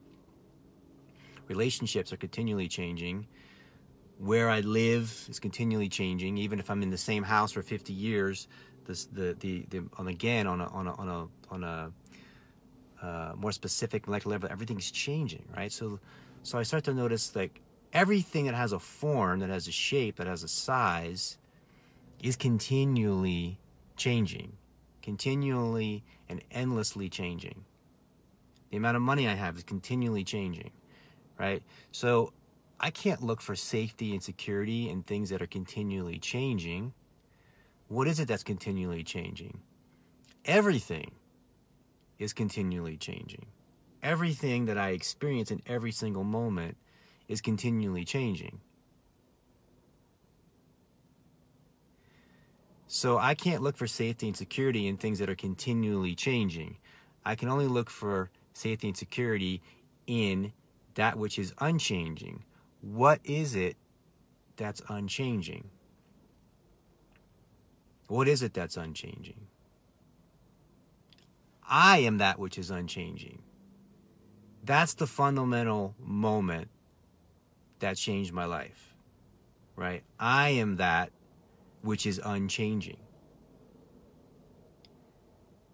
Relationships 1.48 2.12
are 2.12 2.18
continually 2.18 2.68
changing. 2.68 3.28
Where 4.18 4.50
I 4.50 4.62
live 4.62 5.26
is 5.30 5.40
continually 5.40 5.90
changing. 5.90 6.38
Even 6.38 6.60
if 6.60 6.70
I'm 6.72 6.82
in 6.82 6.90
the 6.90 6.98
same 6.98 7.24
house 7.24 7.52
for 7.52 7.62
50 7.62 7.94
years, 7.94 8.48
this, 8.86 9.06
the, 9.06 9.36
the 9.40 9.66
the 9.70 9.84
on 9.98 10.08
again 10.08 10.48
on 10.48 10.62
a 10.62 10.68
on 10.68 10.88
a 10.88 10.94
on 10.96 11.10
a 11.10 11.54
on 11.54 11.64
a 11.64 11.92
uh, 13.06 13.34
more 13.36 13.52
specific 13.52 14.08
molecular 14.08 14.36
level, 14.36 14.50
everything's 14.52 14.90
changing, 14.90 15.46
right? 15.56 15.72
So 15.72 16.00
so 16.44 16.58
I 16.58 16.64
start 16.64 16.84
to 16.86 16.94
notice 16.94 17.36
like 17.36 17.62
everything 17.94 18.46
that 18.46 18.56
has 18.56 18.72
a 18.72 18.80
form, 18.80 19.40
that 19.40 19.50
has 19.50 19.68
a 19.68 19.72
shape, 19.72 20.16
that 20.18 20.28
has 20.28 20.44
a 20.44 20.48
size 20.48 21.38
is 22.22 22.36
continually 22.36 23.60
changing, 23.98 24.54
continually 25.02 26.04
and 26.30 26.42
endlessly 26.52 27.10
changing. 27.10 27.66
The 28.72 28.78
amount 28.78 28.98
of 28.98 29.04
money 29.04 29.28
I 29.28 29.36
have 29.36 29.58
is 29.58 29.64
continually 29.64 30.24
changing, 30.24 30.72
right? 31.40 31.64
So 31.92 32.34
I 32.80 32.90
can't 32.90 33.24
look 33.24 33.42
for 33.42 33.56
safety 33.56 34.14
and 34.14 34.22
security 34.22 34.90
in 34.90 35.04
things 35.04 35.30
that 35.30 35.42
are 35.42 35.48
continually 35.48 36.20
changing. 36.20 36.94
What 37.88 38.08
is 38.08 38.20
it 38.20 38.28
that's 38.28 38.44
continually 38.44 39.04
changing? 39.04 39.62
Everything 40.44 41.12
is 42.20 42.34
continually 42.34 42.98
changing. 42.98 43.46
Everything 44.04 44.66
that 44.66 44.78
I 44.78 44.90
experience 44.90 45.52
in 45.52 45.62
every 45.66 45.92
single 45.92 46.24
moment 46.24 46.78
is 47.28 47.42
continually 47.42 48.06
changing. 48.06 48.60
So 52.88 53.18
I 53.18 53.34
can't 53.36 53.64
look 53.64 53.78
for 53.78 53.88
safety 53.88 54.28
and 54.28 54.38
security 54.38 54.88
in 54.88 54.98
things 54.98 55.20
that 55.20 55.30
are 55.30 55.36
continually 55.36 56.16
changing. 56.16 56.78
I 57.26 57.36
can 57.36 57.50
only 57.50 57.68
look 57.68 57.90
for 57.90 58.30
safety 58.54 58.88
and 58.88 58.98
security 58.98 59.62
in 60.08 60.54
that 60.94 61.18
which 61.18 61.40
is 61.40 61.54
unchanging. 61.60 62.44
What 62.82 63.20
is 63.24 63.56
it 63.56 63.76
that's 64.56 64.82
unchanging? 64.88 65.70
What 68.08 68.28
is 68.28 68.44
it 68.44 68.54
that's 68.54 68.78
unchanging? 68.78 69.48
I 71.68 72.00
am 72.00 72.20
that 72.20 72.38
which 72.38 72.60
is 72.60 72.70
unchanging. 72.70 73.42
That's 74.64 74.94
the 74.94 75.08
fundamental 75.08 75.96
moment 76.00 76.70
that 77.80 77.98
changed 77.98 78.34
my 78.34 78.46
life, 78.46 78.96
right? 79.76 80.04
I 80.20 80.50
am 80.50 80.78
that 80.78 81.12
which 81.86 82.06
is 82.06 82.20
unchanging. 82.24 82.98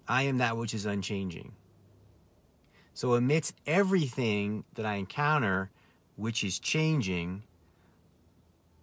I 0.07 0.23
am 0.23 0.39
that 0.39 0.57
which 0.57 0.73
is 0.73 0.85
unchanging. 0.85 1.53
So, 2.93 3.13
amidst 3.13 3.55
everything 3.65 4.65
that 4.73 4.85
I 4.85 4.95
encounter 4.95 5.71
which 6.17 6.43
is 6.43 6.59
changing, 6.59 7.43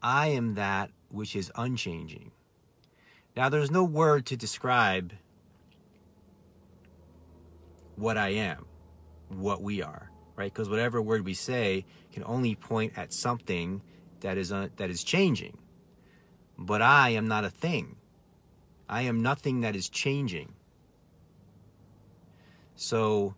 I 0.02 0.28
am 0.28 0.54
that 0.54 0.90
which 1.10 1.36
is 1.36 1.52
unchanging. 1.54 2.32
Now, 3.36 3.50
there's 3.50 3.70
no 3.70 3.84
word 3.84 4.26
to 4.26 4.36
describe 4.36 5.12
what 7.96 8.16
I 8.16 8.30
am, 8.30 8.64
what 9.28 9.62
we 9.62 9.82
are, 9.82 10.10
right? 10.34 10.52
Because 10.52 10.70
whatever 10.70 11.02
word 11.02 11.24
we 11.24 11.34
say 11.34 11.84
can 12.10 12.24
only 12.24 12.54
point 12.54 12.94
at 12.96 13.12
something 13.12 13.82
that 14.20 14.38
is 14.38 14.50
uh, 14.50 14.68
that 14.76 14.88
is 14.88 15.04
changing. 15.04 15.58
But 16.58 16.82
I 16.82 17.10
am 17.10 17.28
not 17.28 17.44
a 17.44 17.50
thing. 17.50 17.96
I 18.88 19.02
am 19.02 19.22
nothing 19.22 19.60
that 19.60 19.76
is 19.76 19.88
changing. 19.88 20.52
So 22.74 23.34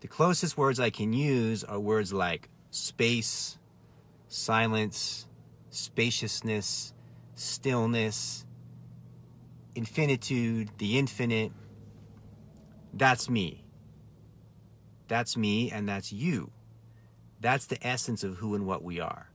the 0.00 0.08
closest 0.08 0.58
words 0.58 0.78
I 0.78 0.90
can 0.90 1.12
use 1.12 1.64
are 1.64 1.80
words 1.80 2.12
like 2.12 2.48
space, 2.70 3.58
silence, 4.28 5.26
spaciousness, 5.70 6.92
stillness, 7.34 8.44
infinitude, 9.74 10.70
the 10.78 10.98
infinite. 10.98 11.52
That's 12.92 13.30
me. 13.30 13.64
That's 15.06 15.36
me, 15.36 15.70
and 15.70 15.88
that's 15.88 16.12
you. 16.12 16.50
That's 17.40 17.66
the 17.66 17.84
essence 17.86 18.24
of 18.24 18.36
who 18.36 18.54
and 18.54 18.66
what 18.66 18.82
we 18.82 19.00
are. 19.00 19.30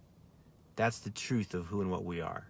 That's 0.75 0.99
the 0.99 1.09
truth 1.09 1.53
of 1.53 1.67
who 1.67 1.81
and 1.81 1.89
what 1.89 2.03
we 2.03 2.21
are. 2.21 2.47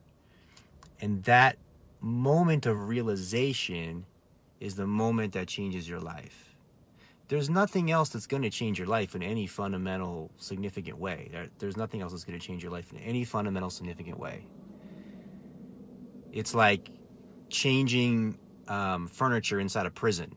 And 1.02 1.24
that 1.24 1.58
moment 2.02 2.66
of 2.66 2.88
realization 2.88 4.06
is 4.60 4.76
the 4.76 4.88
moment 4.88 5.34
that 5.34 5.48
changes 5.48 5.88
your 5.88 6.00
life. 6.00 6.56
There's 7.28 7.50
nothing 7.50 7.90
else 7.90 8.10
that's 8.10 8.28
going 8.28 8.44
to 8.44 8.50
change 8.50 8.78
your 8.78 8.88
life 8.88 9.16
in 9.16 9.24
any 9.24 9.48
fundamental, 9.48 10.30
significant 10.38 10.98
way. 11.00 11.30
There, 11.32 11.48
there's 11.60 11.78
nothing 11.78 12.02
else 12.02 12.12
that's 12.12 12.26
going 12.26 12.40
to 12.40 12.46
change 12.46 12.64
your 12.64 12.72
life 12.72 12.92
in 12.92 13.00
any 13.00 13.24
fundamental, 13.24 13.70
significant 13.70 14.20
way. 14.20 14.46
It's 16.32 16.54
like 16.54 16.90
changing 17.50 18.38
um, 18.68 19.08
furniture 19.08 19.60
inside 19.60 19.86
a 19.86 19.92
prison. 19.92 20.36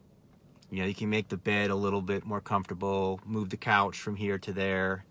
You 0.71 0.81
know, 0.81 0.87
you 0.87 0.95
can 0.95 1.11
make 1.11 1.29
the 1.29 1.37
bed 1.37 1.71
a 1.71 1.75
little 1.75 2.03
bit 2.03 2.25
more 2.25 2.41
comfortable, 2.41 3.21
move 3.25 3.51
the 3.51 3.57
couch 3.57 3.99
from 3.99 4.17
here 4.17 4.39
to 4.39 4.53
there, 4.53 5.05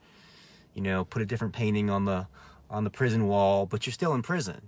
you 0.74 0.82
know, 0.82 1.06
put 1.06 1.22
a 1.22 1.25
different 1.25 1.54
painting 1.54 1.90
on 1.90 2.06
the 2.06 2.28
on 2.70 2.84
the 2.84 2.90
prison 2.90 3.28
wall, 3.28 3.66
but 3.66 3.86
you're 3.86 3.94
still 3.94 4.14
in 4.14 4.22
prison. 4.22 4.60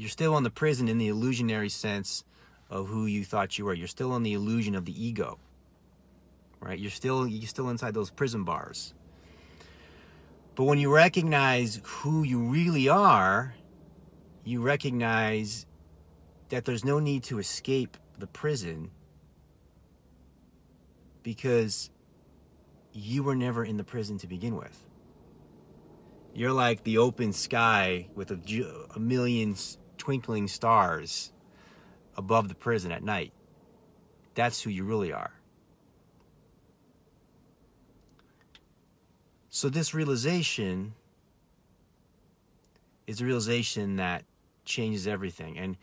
You're 0.00 0.08
still 0.08 0.38
in 0.38 0.44
the 0.44 0.50
prison 0.50 0.88
in 0.88 0.96
the 0.96 1.08
illusionary 1.08 1.68
sense 1.68 2.24
of 2.70 2.88
who 2.88 3.04
you 3.04 3.22
thought 3.22 3.58
you 3.58 3.66
were. 3.66 3.74
You're 3.74 3.86
still 3.86 4.16
in 4.16 4.22
the 4.22 4.32
illusion 4.32 4.74
of 4.74 4.86
the 4.86 5.04
ego. 5.06 5.38
Right? 6.58 6.78
You're 6.78 6.90
still 6.90 7.26
you're 7.26 7.46
still 7.46 7.68
inside 7.68 7.92
those 7.92 8.10
prison 8.10 8.42
bars. 8.42 8.94
But 10.54 10.64
when 10.64 10.78
you 10.78 10.90
recognize 10.90 11.82
who 11.84 12.22
you 12.22 12.40
really 12.40 12.88
are, 12.88 13.54
you 14.42 14.62
recognize 14.62 15.66
that 16.48 16.64
there's 16.64 16.84
no 16.84 16.98
need 16.98 17.22
to 17.24 17.38
escape 17.38 17.98
the 18.18 18.26
prison 18.26 18.90
because 21.22 21.90
you 22.94 23.22
were 23.22 23.36
never 23.36 23.66
in 23.66 23.76
the 23.76 23.84
prison 23.84 24.16
to 24.18 24.26
begin 24.26 24.56
with. 24.56 24.82
You're 26.32 26.52
like 26.52 26.84
the 26.84 26.96
open 26.96 27.34
sky 27.34 28.08
with 28.14 28.30
a, 28.30 28.86
a 28.94 28.98
million 28.98 29.56
twinkling 30.00 30.48
stars 30.48 31.30
above 32.16 32.48
the 32.48 32.54
prison 32.54 32.90
at 32.90 33.02
night. 33.02 33.32
That's 34.34 34.62
who 34.62 34.70
you 34.70 34.84
really 34.84 35.12
are. 35.12 35.32
So, 39.50 39.68
this 39.68 39.92
realization 39.92 40.94
is 43.06 43.20
a 43.20 43.24
realization 43.24 43.96
that 43.96 44.24
changes 44.64 45.06
everything. 45.06 45.58
And 45.58 45.76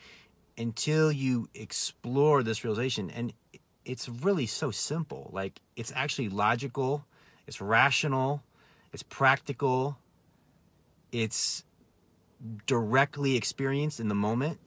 until 0.57 1.11
you 1.11 1.47
explore 1.53 2.41
this 2.41 2.63
realization, 2.63 3.11
and 3.11 3.33
it's 3.85 4.09
really 4.09 4.47
so 4.47 4.71
simple. 4.71 5.29
Like 5.31 5.61
it's 5.75 5.93
actually 5.95 6.29
logical, 6.29 7.05
it's 7.45 7.61
rational, 7.61 8.41
it's 8.91 9.03
practical, 9.03 9.99
it's 11.11 11.63
directly 12.65 13.35
experienced 13.35 13.99
in 13.99 14.07
the 14.07 14.15
moment. 14.15 14.59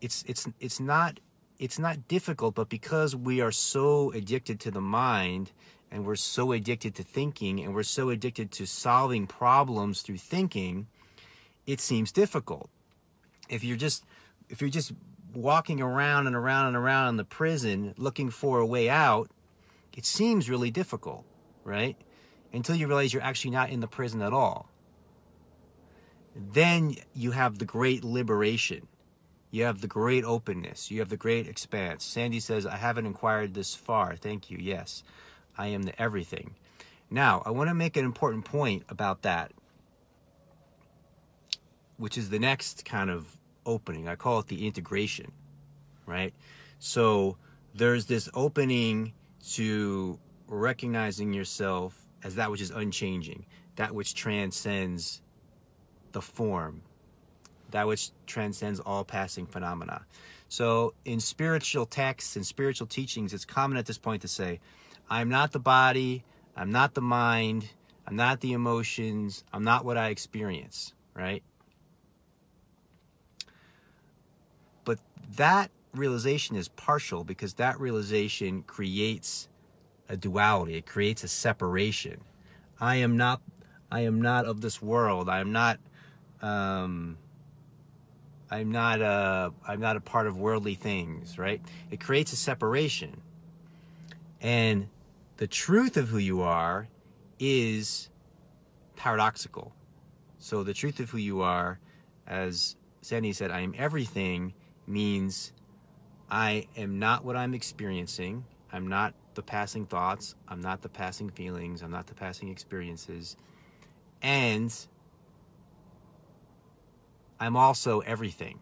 It's 0.00 0.24
it's 0.26 0.48
it's 0.60 0.80
not 0.80 1.20
it's 1.58 1.78
not 1.78 2.08
difficult, 2.08 2.54
but 2.54 2.68
because 2.68 3.14
we 3.14 3.40
are 3.40 3.52
so 3.52 4.10
addicted 4.12 4.58
to 4.60 4.70
the 4.70 4.80
mind 4.80 5.52
and 5.90 6.04
we're 6.04 6.16
so 6.16 6.52
addicted 6.52 6.94
to 6.96 7.02
thinking 7.02 7.60
and 7.60 7.74
we're 7.74 7.82
so 7.82 8.10
addicted 8.10 8.50
to 8.52 8.66
solving 8.66 9.26
problems 9.26 10.02
through 10.02 10.16
thinking, 10.16 10.88
it 11.66 11.80
seems 11.80 12.10
difficult. 12.10 12.70
If 13.48 13.62
you're 13.62 13.76
just 13.76 14.04
if 14.48 14.60
you're 14.60 14.70
just 14.70 14.92
walking 15.34 15.80
around 15.80 16.26
and 16.26 16.34
around 16.34 16.68
and 16.68 16.76
around 16.76 17.10
in 17.10 17.16
the 17.16 17.24
prison 17.24 17.94
looking 17.96 18.30
for 18.30 18.58
a 18.58 18.66
way 18.66 18.88
out, 18.88 19.30
it 19.96 20.04
seems 20.04 20.50
really 20.50 20.70
difficult, 20.70 21.24
right? 21.64 21.96
Until 22.52 22.74
you 22.74 22.86
realize 22.86 23.12
you're 23.12 23.22
actually 23.22 23.52
not 23.52 23.70
in 23.70 23.80
the 23.80 23.86
prison 23.86 24.20
at 24.20 24.32
all. 24.32 24.71
Then 26.34 26.96
you 27.14 27.32
have 27.32 27.58
the 27.58 27.64
great 27.64 28.04
liberation. 28.04 28.88
You 29.50 29.64
have 29.64 29.82
the 29.82 29.86
great 29.86 30.24
openness. 30.24 30.90
You 30.90 31.00
have 31.00 31.10
the 31.10 31.16
great 31.16 31.46
expanse. 31.46 32.04
Sandy 32.04 32.40
says, 32.40 32.66
I 32.66 32.76
haven't 32.76 33.06
inquired 33.06 33.52
this 33.54 33.74
far. 33.74 34.16
Thank 34.16 34.50
you. 34.50 34.58
Yes, 34.58 35.02
I 35.58 35.66
am 35.68 35.82
the 35.82 36.00
everything. 36.00 36.54
Now, 37.10 37.42
I 37.44 37.50
want 37.50 37.68
to 37.68 37.74
make 37.74 37.98
an 37.98 38.06
important 38.06 38.46
point 38.46 38.84
about 38.88 39.22
that, 39.22 39.52
which 41.98 42.16
is 42.16 42.30
the 42.30 42.38
next 42.38 42.86
kind 42.86 43.10
of 43.10 43.36
opening. 43.66 44.08
I 44.08 44.16
call 44.16 44.38
it 44.38 44.46
the 44.46 44.66
integration, 44.66 45.32
right? 46.06 46.32
So 46.78 47.36
there's 47.74 48.06
this 48.06 48.30
opening 48.32 49.12
to 49.50 50.18
recognizing 50.48 51.34
yourself 51.34 52.06
as 52.24 52.36
that 52.36 52.50
which 52.50 52.62
is 52.62 52.70
unchanging, 52.70 53.44
that 53.76 53.94
which 53.94 54.14
transcends 54.14 55.20
the 56.12 56.22
form, 56.22 56.82
that 57.70 57.86
which 57.86 58.10
transcends 58.26 58.80
all 58.80 59.04
passing 59.04 59.46
phenomena. 59.46 60.04
So 60.48 60.94
in 61.04 61.20
spiritual 61.20 61.86
texts 61.86 62.36
and 62.36 62.44
spiritual 62.44 62.86
teachings, 62.86 63.32
it's 63.32 63.44
common 63.44 63.78
at 63.78 63.86
this 63.86 63.98
point 63.98 64.22
to 64.22 64.28
say, 64.28 64.60
I'm 65.08 65.28
not 65.28 65.52
the 65.52 65.58
body, 65.58 66.24
I'm 66.56 66.70
not 66.70 66.94
the 66.94 67.00
mind, 67.00 67.70
I'm 68.06 68.16
not 68.16 68.40
the 68.40 68.52
emotions, 68.52 69.44
I'm 69.52 69.64
not 69.64 69.84
what 69.84 69.96
I 69.96 70.08
experience, 70.08 70.92
right? 71.14 71.42
But 74.84 74.98
that 75.36 75.70
realization 75.94 76.56
is 76.56 76.68
partial 76.68 77.24
because 77.24 77.54
that 77.54 77.80
realization 77.80 78.62
creates 78.62 79.48
a 80.08 80.16
duality. 80.16 80.76
It 80.76 80.86
creates 80.86 81.24
a 81.24 81.28
separation. 81.28 82.20
I 82.80 82.96
am 82.96 83.16
not 83.16 83.40
I 83.90 84.00
am 84.00 84.22
not 84.22 84.46
of 84.46 84.62
this 84.62 84.80
world. 84.80 85.28
I 85.28 85.40
am 85.40 85.52
not 85.52 85.78
um, 86.42 87.16
I'm 88.50 88.70
not 88.70 89.00
a 89.00 89.52
I'm 89.66 89.80
not 89.80 89.96
a 89.96 90.00
part 90.00 90.26
of 90.26 90.36
worldly 90.36 90.74
things, 90.74 91.38
right? 91.38 91.62
It 91.90 92.00
creates 92.00 92.32
a 92.32 92.36
separation. 92.36 93.22
And 94.40 94.88
the 95.36 95.46
truth 95.46 95.96
of 95.96 96.08
who 96.08 96.18
you 96.18 96.42
are 96.42 96.88
is 97.38 98.10
paradoxical. 98.96 99.72
So 100.38 100.64
the 100.64 100.74
truth 100.74 101.00
of 101.00 101.10
who 101.10 101.18
you 101.18 101.42
are, 101.42 101.78
as 102.26 102.76
Sandy 103.00 103.32
said, 103.32 103.50
I 103.50 103.60
am 103.60 103.74
everything 103.78 104.52
means 104.86 105.52
I 106.30 106.66
am 106.76 106.98
not 106.98 107.24
what 107.24 107.36
I'm 107.36 107.54
experiencing. 107.54 108.44
I'm 108.72 108.88
not 108.88 109.14
the 109.34 109.42
passing 109.42 109.86
thoughts. 109.86 110.34
I'm 110.48 110.60
not 110.60 110.82
the 110.82 110.88
passing 110.88 111.30
feelings. 111.30 111.82
I'm 111.82 111.90
not 111.90 112.06
the 112.06 112.14
passing 112.14 112.48
experiences. 112.48 113.36
And 114.20 114.74
I'm 117.42 117.56
also 117.56 117.98
everything 118.00 118.60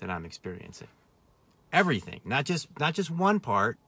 that 0.00 0.10
I'm 0.10 0.24
experiencing. 0.24 0.88
Everything, 1.72 2.20
not 2.24 2.44
just 2.44 2.66
not 2.80 2.94
just 2.94 3.12
one 3.12 3.38
part, 3.38 3.78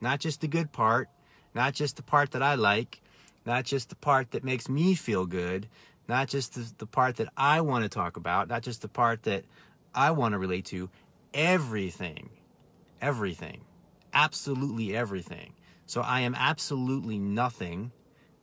not 0.00 0.18
just 0.18 0.40
the 0.40 0.48
good 0.48 0.72
part, 0.72 1.08
not 1.54 1.72
just 1.72 1.94
the 1.94 2.02
part 2.02 2.32
that 2.32 2.42
I 2.42 2.56
like, 2.56 3.00
not 3.46 3.64
just 3.64 3.88
the 3.88 3.94
part 3.94 4.32
that 4.32 4.42
makes 4.42 4.68
me 4.68 4.96
feel 4.96 5.26
good, 5.26 5.68
not 6.08 6.26
just 6.26 6.54
the, 6.54 6.72
the 6.78 6.86
part 6.88 7.16
that 7.16 7.28
I 7.36 7.60
want 7.60 7.84
to 7.84 7.88
talk 7.88 8.16
about, 8.16 8.48
not 8.48 8.62
just 8.64 8.82
the 8.82 8.88
part 8.88 9.22
that 9.22 9.44
I 9.94 10.10
want 10.10 10.32
to 10.32 10.38
relate 10.38 10.64
to 10.66 10.90
everything. 11.32 12.30
Everything. 13.00 13.60
Absolutely 14.12 14.96
everything. 14.96 15.52
So 15.86 16.00
I 16.00 16.22
am 16.22 16.34
absolutely 16.34 17.20
nothing. 17.20 17.92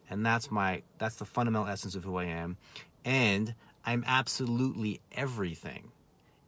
And 0.10 0.26
that's 0.26 0.50
my 0.50 0.84
that's 0.98 1.16
the 1.16 1.26
fundamental 1.26 1.68
essence 1.68 1.94
of 1.94 2.06
who 2.06 2.16
I 2.16 2.26
am. 2.26 2.56
And 3.04 3.54
I'm 3.86 4.04
absolutely 4.08 5.02
everything. 5.12 5.92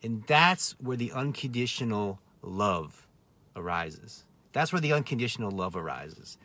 And 0.04 0.24
that's 0.24 0.74
where 0.80 0.98
the 0.98 1.12
unconditional 1.12 2.20
love 2.42 3.08
arises. 3.56 4.24
That's 4.54 4.72
where 4.72 4.80
the 4.80 4.94
unconditional 4.94 5.52
love 5.52 5.76
arises. 5.76 6.38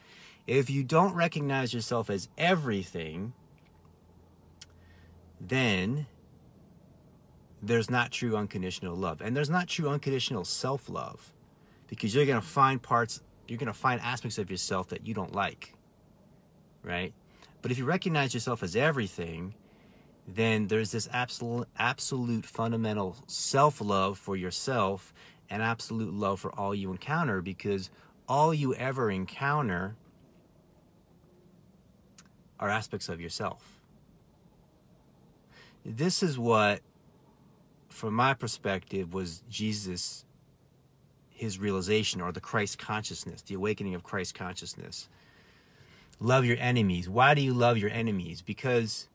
If 0.47 0.71
you 0.71 0.83
don't 0.83 1.15
recognize 1.15 1.73
yourself 1.73 2.11
as 2.11 2.29
everything, 2.37 3.35
then 5.41 6.07
there's 7.63 7.91
not 7.91 8.11
true 8.11 8.37
unconditional 8.37 8.97
love. 8.97 9.21
And 9.21 9.37
there's 9.37 9.51
not 9.51 9.69
true 9.69 9.89
unconditional 9.89 10.45
self 10.45 10.89
love 10.89 11.33
because 11.87 12.15
you're 12.15 12.27
going 12.27 12.41
to 12.41 12.47
find 12.47 12.83
parts, 12.83 13.21
you're 13.47 13.59
going 13.59 13.67
to 13.67 13.73
find 13.73 14.01
aspects 14.01 14.39
of 14.39 14.51
yourself 14.51 14.89
that 14.89 15.07
you 15.07 15.15
don't 15.15 15.35
like. 15.35 15.75
Right? 16.83 17.13
But 17.63 17.71
if 17.71 17.79
you 17.79 17.85
recognize 17.85 18.33
yourself 18.33 18.63
as 18.63 18.75
everything, 18.75 19.55
then 20.27 20.69
there's 20.69 20.93
this 20.93 21.09
absolute 21.13 21.69
absolute 21.79 22.45
fundamental 22.45 23.17
self-love 23.27 24.19
for 24.19 24.37
yourself 24.37 25.13
and 25.49 25.63
absolute 25.63 26.15
love 26.15 26.41
for 26.41 26.53
all 26.59 26.75
you 26.75 26.91
encounter 26.91 27.43
because 27.43 27.91
all 28.29 28.55
you 28.55 28.75
ever 28.75 29.11
encounter 29.11 29.97
are 32.61 32.69
aspects 32.69 33.09
of 33.09 33.21
yourself. 33.21 33.81
This 35.85 36.23
is 36.23 36.39
what 36.39 36.81
from 37.89 38.15
my 38.15 38.35
perspective 38.35 39.13
was 39.13 39.43
Jesus 39.49 40.25
his 41.41 41.59
realization 41.59 42.21
or 42.21 42.33
the 42.33 42.41
Christ 42.41 42.79
consciousness, 42.79 43.41
the 43.41 43.55
awakening 43.55 43.95
of 43.95 44.03
Christ 44.03 44.35
consciousness. 44.35 45.09
Love 46.21 46.45
your 46.45 46.59
enemies. 46.61 47.09
Why 47.09 47.33
do 47.33 47.41
you 47.41 47.55
love 47.55 47.79
your 47.79 47.89
enemies? 47.89 48.43
Because 48.43 49.09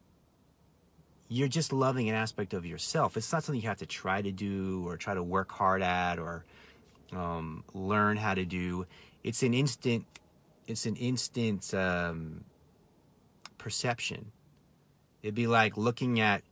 you're 1.27 1.47
just 1.47 1.73
loving 1.73 2.09
an 2.09 2.15
aspect 2.15 2.53
of 2.53 2.65
yourself. 2.65 3.17
It's 3.17 3.31
not 3.31 3.43
something 3.43 3.61
you 3.61 3.67
have 3.67 3.79
to 3.79 3.85
try 3.85 4.21
to 4.21 4.31
do 4.31 4.87
or 4.87 4.97
try 4.97 5.13
to 5.13 5.23
work 5.23 5.51
hard 5.51 5.81
at 5.81 6.19
or 6.19 6.45
um, 7.13 7.63
learn 7.73 8.17
how 8.17 8.33
to 8.33 8.45
do. 8.45 8.85
It's 9.23 9.41
an 9.43 9.53
instant. 9.53 10.05
It's 10.67 10.85
an 10.85 10.95
instant 10.95 11.73
um, 11.73 12.43
perception. 13.57 14.31
It'd 15.23 15.35
be 15.35 15.47
like 15.47 15.77
looking 15.77 16.19
at 16.19 16.43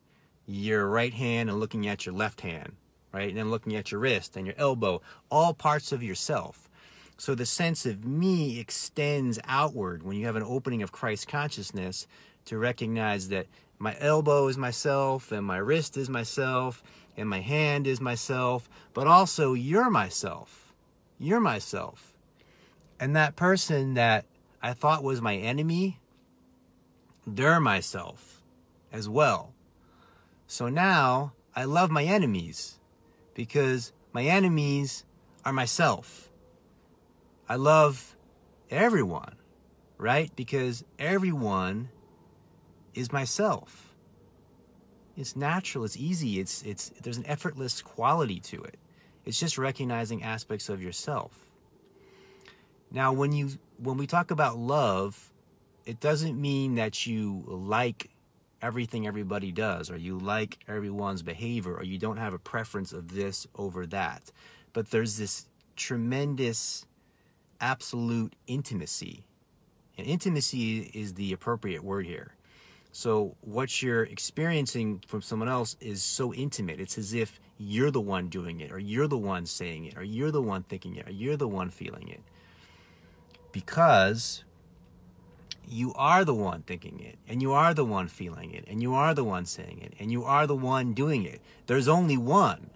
your 0.45 0.87
right 0.87 1.13
hand 1.13 1.49
and 1.49 1.59
looking 1.59 1.87
at 1.87 2.05
your 2.05 2.13
left 2.13 2.41
hand, 2.41 2.73
right, 3.11 3.29
and 3.29 3.37
then 3.37 3.51
looking 3.51 3.75
at 3.75 3.91
your 3.91 3.99
wrist 4.01 4.35
and 4.35 4.45
your 4.45 4.55
elbow, 4.57 5.01
all 5.29 5.53
parts 5.53 5.91
of 5.91 6.03
yourself. 6.03 6.69
So 7.17 7.35
the 7.35 7.45
sense 7.45 7.85
of 7.85 8.05
me 8.05 8.59
extends 8.59 9.39
outward 9.45 10.03
when 10.03 10.17
you 10.17 10.25
have 10.25 10.35
an 10.35 10.43
opening 10.43 10.81
of 10.81 10.91
Christ 10.91 11.27
consciousness 11.27 12.07
to 12.45 12.57
recognize 12.57 13.29
that 13.29 13.47
my 13.79 13.95
elbow 13.99 14.47
is 14.47 14.57
myself, 14.57 15.31
and 15.31 15.45
my 15.45 15.57
wrist 15.57 15.97
is 15.97 16.09
myself, 16.09 16.83
and 17.17 17.29
my 17.29 17.41
hand 17.41 17.87
is 17.87 17.99
myself, 17.99 18.69
but 18.93 19.07
also 19.07 19.53
you're 19.53 19.89
myself. 19.89 20.73
You're 21.19 21.39
myself. 21.39 22.13
And 22.99 23.15
that 23.15 23.35
person 23.35 23.95
that 23.95 24.25
I 24.61 24.73
thought 24.73 25.03
was 25.03 25.21
my 25.21 25.35
enemy, 25.35 25.99
they're 27.27 27.59
myself 27.59 28.41
as 28.91 29.09
well. 29.09 29.53
So 30.47 30.69
now 30.69 31.33
I 31.55 31.65
love 31.65 31.91
my 31.91 32.03
enemies 32.03 32.79
because 33.33 33.91
my 34.11 34.23
enemies 34.23 35.03
are 35.43 35.53
myself. 35.53 36.29
I 37.49 37.55
love 37.55 38.15
everyone, 38.69 39.35
right? 39.97 40.31
Because 40.35 40.83
everyone 40.97 41.89
is 42.93 43.11
myself. 43.11 43.95
It's 45.15 45.35
natural, 45.35 45.85
it's 45.85 45.97
easy, 45.97 46.39
it's 46.39 46.63
it's 46.63 46.89
there's 47.01 47.17
an 47.17 47.25
effortless 47.27 47.81
quality 47.81 48.39
to 48.41 48.63
it. 48.63 48.77
It's 49.25 49.39
just 49.39 49.57
recognizing 49.57 50.23
aspects 50.23 50.69
of 50.69 50.81
yourself. 50.81 51.45
Now, 52.91 53.13
when 53.13 53.31
you 53.31 53.51
when 53.77 53.97
we 53.97 54.07
talk 54.07 54.31
about 54.31 54.57
love, 54.57 55.31
it 55.85 55.99
doesn't 55.99 56.39
mean 56.39 56.75
that 56.75 57.05
you 57.05 57.43
like 57.47 58.09
everything 58.61 59.05
everybody 59.05 59.51
does 59.51 59.91
or 59.91 59.97
you 59.97 60.17
like 60.17 60.57
everyone's 60.67 61.21
behavior 61.21 61.75
or 61.75 61.83
you 61.83 61.97
don't 61.97 62.17
have 62.17 62.33
a 62.33 62.39
preference 62.39 62.93
of 62.93 63.13
this 63.13 63.45
over 63.55 63.85
that. 63.87 64.31
But 64.71 64.89
there's 64.89 65.17
this 65.17 65.47
tremendous 65.75 66.85
absolute 67.59 68.35
intimacy. 68.47 69.25
And 69.97 70.07
intimacy 70.07 70.91
is 70.93 71.13
the 71.13 71.33
appropriate 71.33 71.83
word 71.83 72.05
here. 72.05 72.35
So 72.95 73.35
what 73.41 73.81
you're 73.81 74.03
experiencing 74.03 75.01
from 75.07 75.23
someone 75.23 75.49
else 75.49 75.75
is 75.81 76.03
so 76.03 76.31
intimate. 76.31 76.79
It's 76.79 76.99
as 76.99 77.15
if 77.15 77.39
you're 77.57 77.89
the 77.89 77.99
one 77.99 78.29
doing 78.29 78.61
it, 78.61 78.71
or 78.71 78.77
you're 78.77 79.07
the 79.07 79.17
one 79.17 79.47
saying 79.47 79.85
it, 79.85 79.97
or 79.97 80.03
you're 80.03 80.29
the 80.29 80.43
one 80.43 80.61
thinking 80.61 80.95
it, 80.97 81.07
or 81.07 81.11
you're 81.11 81.35
the 81.35 81.47
one 81.47 81.71
feeling 81.71 82.07
it. 82.07 82.21
Because 83.51 84.43
you 85.67 85.91
are 85.95 86.23
the 86.23 86.35
one 86.35 86.61
thinking 86.61 86.99
it, 86.99 87.17
and 87.27 87.41
you 87.41 87.51
are 87.51 87.73
the 87.73 87.83
one 87.83 88.07
feeling 88.07 88.53
it, 88.53 88.63
and 88.67 88.79
you 88.79 88.93
are 88.93 89.15
the 89.15 89.23
one 89.23 89.47
saying 89.47 89.79
it, 89.81 89.93
and 89.99 90.11
you 90.11 90.23
are 90.23 90.45
the 90.45 90.55
one 90.55 90.93
doing 90.93 91.25
it. 91.25 91.41
There's 91.65 91.87
only 91.87 92.15
one. 92.15 92.69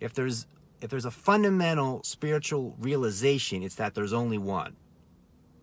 If 0.00 0.14
there's 0.14 0.46
if 0.80 0.90
there's 0.90 1.04
a 1.04 1.12
fundamental 1.12 2.02
spiritual 2.02 2.74
realization, 2.80 3.62
it's 3.62 3.76
that 3.76 3.94
there's 3.94 4.12
only 4.12 4.36
one. 4.36 4.74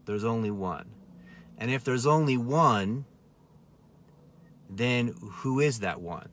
There's 0.06 0.24
only 0.24 0.50
one. 0.50 0.86
And 1.58 1.70
if 1.70 1.84
there's 1.84 2.08
only 2.08 2.38
one, 2.38 3.06
then 4.72 5.14
who 5.22 5.60
is 5.60 5.82
that 5.82 6.02
one? 6.02 6.30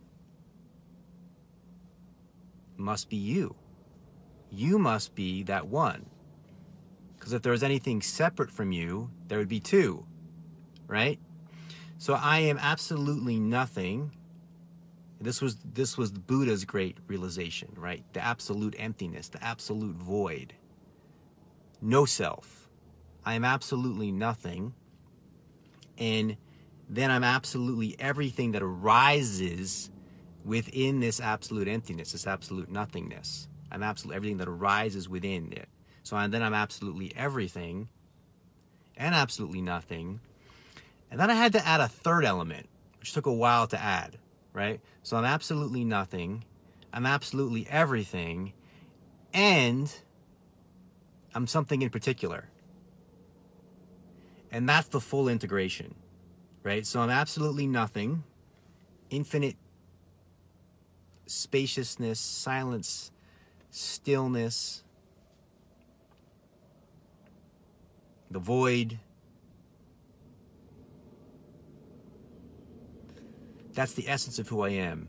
Must 2.76 3.08
be 3.10 3.16
you. 3.16 3.56
You 4.50 4.78
must 4.78 5.14
be 5.14 5.42
that 5.44 5.66
one. 5.66 6.06
Because 7.18 7.32
if 7.32 7.42
there 7.42 7.52
was 7.52 7.64
anything 7.64 8.00
separate 8.00 8.50
from 8.50 8.70
you, 8.70 9.10
there 9.26 9.38
would 9.38 9.48
be 9.48 9.58
two, 9.58 10.06
right? 10.86 11.18
So 11.98 12.14
I 12.14 12.38
am 12.38 12.58
absolutely 12.58 13.40
nothing. 13.40 14.12
This 15.20 15.42
was 15.42 15.56
this 15.74 15.98
was 15.98 16.12
the 16.12 16.20
Buddha's 16.20 16.64
great 16.64 16.98
realization, 17.08 17.72
right? 17.76 18.04
The 18.12 18.24
absolute 18.24 18.76
emptiness, 18.78 19.28
the 19.28 19.42
absolute 19.42 19.96
void. 19.96 20.54
No 21.82 22.04
self. 22.04 22.68
I 23.24 23.34
am 23.34 23.44
absolutely 23.44 24.12
nothing. 24.12 24.74
And 25.98 26.36
then 26.88 27.10
I'm 27.10 27.24
absolutely 27.24 27.96
everything 27.98 28.52
that 28.52 28.62
arises 28.62 29.90
within 30.44 31.00
this 31.00 31.20
absolute 31.20 31.68
emptiness, 31.68 32.12
this 32.12 32.26
absolute 32.26 32.70
nothingness. 32.70 33.48
I'm 33.70 33.82
absolutely 33.82 34.16
everything 34.16 34.38
that 34.38 34.48
arises 34.48 35.08
within 35.08 35.52
it. 35.52 35.68
So 36.02 36.16
then 36.28 36.42
I'm 36.42 36.54
absolutely 36.54 37.12
everything 37.14 37.88
and 38.96 39.14
absolutely 39.14 39.60
nothing. 39.60 40.20
And 41.10 41.20
then 41.20 41.30
I 41.30 41.34
had 41.34 41.52
to 41.52 41.66
add 41.66 41.80
a 41.80 41.88
third 41.88 42.24
element, 42.24 42.66
which 42.98 43.12
took 43.12 43.26
a 43.26 43.32
while 43.32 43.66
to 43.66 43.80
add, 43.80 44.16
right? 44.54 44.80
So 45.02 45.16
I'm 45.16 45.26
absolutely 45.26 45.84
nothing, 45.84 46.44
I'm 46.92 47.04
absolutely 47.04 47.66
everything, 47.68 48.54
and 49.34 49.92
I'm 51.34 51.46
something 51.46 51.82
in 51.82 51.90
particular. 51.90 52.48
And 54.50 54.66
that's 54.66 54.88
the 54.88 55.00
full 55.00 55.28
integration 55.28 55.94
right? 56.62 56.86
So 56.86 57.00
I'm 57.00 57.10
absolutely 57.10 57.66
nothing, 57.66 58.22
infinite 59.10 59.56
spaciousness, 61.26 62.18
silence, 62.18 63.10
stillness, 63.70 64.82
the 68.30 68.38
void. 68.38 68.98
That's 73.74 73.92
the 73.92 74.08
essence 74.08 74.38
of 74.38 74.48
who 74.48 74.62
I 74.62 74.70
am. 74.70 75.08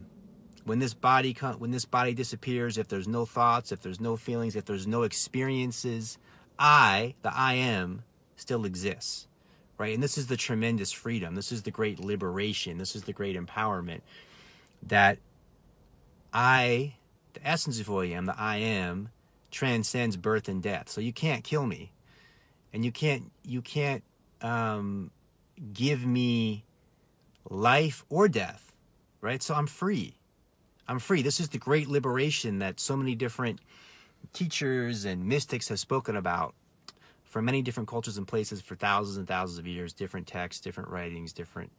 When 0.65 0.77
this 0.77 0.93
body 0.93 1.35
when 1.57 1.71
this 1.71 1.85
body 1.85 2.13
disappears, 2.13 2.77
if 2.77 2.87
there's 2.87 3.07
no 3.07 3.25
thoughts, 3.25 3.71
if 3.71 3.81
there's 3.81 3.99
no 3.99 4.15
feelings, 4.15 4.55
if 4.55 4.65
there's 4.65 4.85
no 4.85 5.03
experiences, 5.03 6.19
I, 6.59 7.15
the 7.23 7.35
I 7.35 7.53
am, 7.53 8.03
still 8.35 8.65
exists 8.65 9.28
right? 9.79 9.93
And 9.93 10.03
this 10.03 10.17
is 10.17 10.27
the 10.27 10.37
tremendous 10.37 10.91
freedom. 10.91 11.33
This 11.33 11.51
is 11.51 11.63
the 11.63 11.71
great 11.71 11.99
liberation. 11.99 12.77
This 12.77 12.95
is 12.95 13.03
the 13.03 13.13
great 13.13 13.35
empowerment 13.35 14.01
that 14.83 15.17
I, 16.31 16.93
the 17.33 17.47
essence 17.47 17.79
of 17.79 17.87
who 17.87 18.01
I 18.01 18.07
am, 18.07 18.25
the 18.25 18.35
I 18.37 18.57
am, 18.57 19.09
transcends 19.49 20.17
birth 20.17 20.47
and 20.47 20.61
death. 20.61 20.89
So 20.89 21.01
you 21.01 21.13
can't 21.13 21.43
kill 21.43 21.65
me, 21.65 21.91
and 22.71 22.85
you 22.85 22.91
can't 22.91 23.31
you 23.43 23.61
can't 23.61 24.03
um, 24.41 25.09
give 25.73 26.05
me 26.05 26.65
life 27.49 28.05
or 28.09 28.27
death, 28.27 28.73
right? 29.21 29.41
So 29.41 29.55
I'm 29.55 29.65
free. 29.65 30.15
I'm 30.87 30.99
free. 30.99 31.21
This 31.21 31.39
is 31.39 31.49
the 31.49 31.57
great 31.57 31.87
liberation 31.87 32.59
that 32.59 32.79
so 32.79 32.95
many 32.97 33.15
different 33.15 33.59
teachers 34.33 35.05
and 35.05 35.25
mystics 35.25 35.69
have 35.69 35.79
spoken 35.79 36.15
about 36.15 36.53
from 37.29 37.45
many 37.45 37.61
different 37.61 37.87
cultures 37.87 38.17
and 38.17 38.27
places 38.27 38.59
for 38.59 38.75
thousands 38.75 39.17
and 39.17 39.27
thousands 39.27 39.59
of 39.59 39.67
years, 39.67 39.93
different 39.93 40.27
texts, 40.27 40.61
different 40.61 40.89
writings, 40.89 41.31
different, 41.31 41.71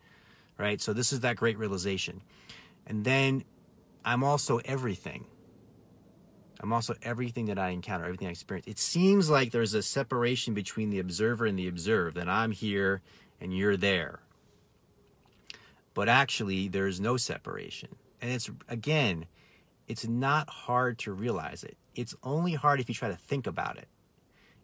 right? 0.57 0.81
So 0.81 0.93
this 0.93 1.13
is 1.13 1.21
that 1.21 1.37
great 1.37 1.59
realization. 1.59 2.23
And 2.87 3.05
then 3.05 3.45
I'm 4.05 4.25
also 4.25 4.59
everything. 4.65 5.27
I'm 6.61 6.73
also 6.73 6.95
everything 7.03 7.47
that 7.47 7.59
I 7.59 7.71
encounter, 7.71 8.05
everything 8.05 8.29
I 8.29 8.31
experience. 8.31 8.67
It 8.69 8.79
seems 8.79 9.29
like 9.29 9.51
there's 9.51 9.75
a 9.75 9.83
separation 9.83 10.55
between 10.55 10.91
the 10.91 11.01
observer 11.01 11.47
and 11.47 11.59
the 11.59 11.69
observed, 11.69 12.17
that 12.17 12.29
I'm 12.29 12.53
here 12.53 13.03
and 13.41 13.57
you're 13.57 13.77
there. 13.77 14.21
But 15.95 16.09
actually, 16.09 16.69
there's 16.69 17.01
no 17.01 17.17
separation. 17.17 17.89
And 18.21 18.31
it's, 18.31 18.51
again, 18.69 19.27
it's 19.89 20.07
not 20.07 20.49
hard 20.49 20.99
to 21.01 21.13
realize 21.13 21.65
it. 21.65 21.77
It's 21.97 22.15
only 22.23 22.55
hard 22.55 22.79
if 22.79 22.89
you 22.89 22.95
try 22.95 23.09
to 23.09 23.17
think 23.17 23.47
about 23.47 23.79
it. 23.79 23.89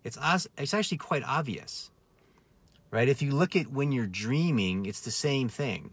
It's 0.07 0.19
it's 0.59 0.75
actually 0.75 0.99
quite 0.99 1.25
obvious, 1.25 1.91
right? 2.93 3.09
If 3.09 3.23
you 3.23 3.33
look 3.33 3.57
at 3.57 3.73
when 3.73 3.93
you're 3.93 4.07
dreaming, 4.27 4.87
it's 4.87 5.03
the 5.03 5.13
same 5.13 5.49
thing. 5.51 5.91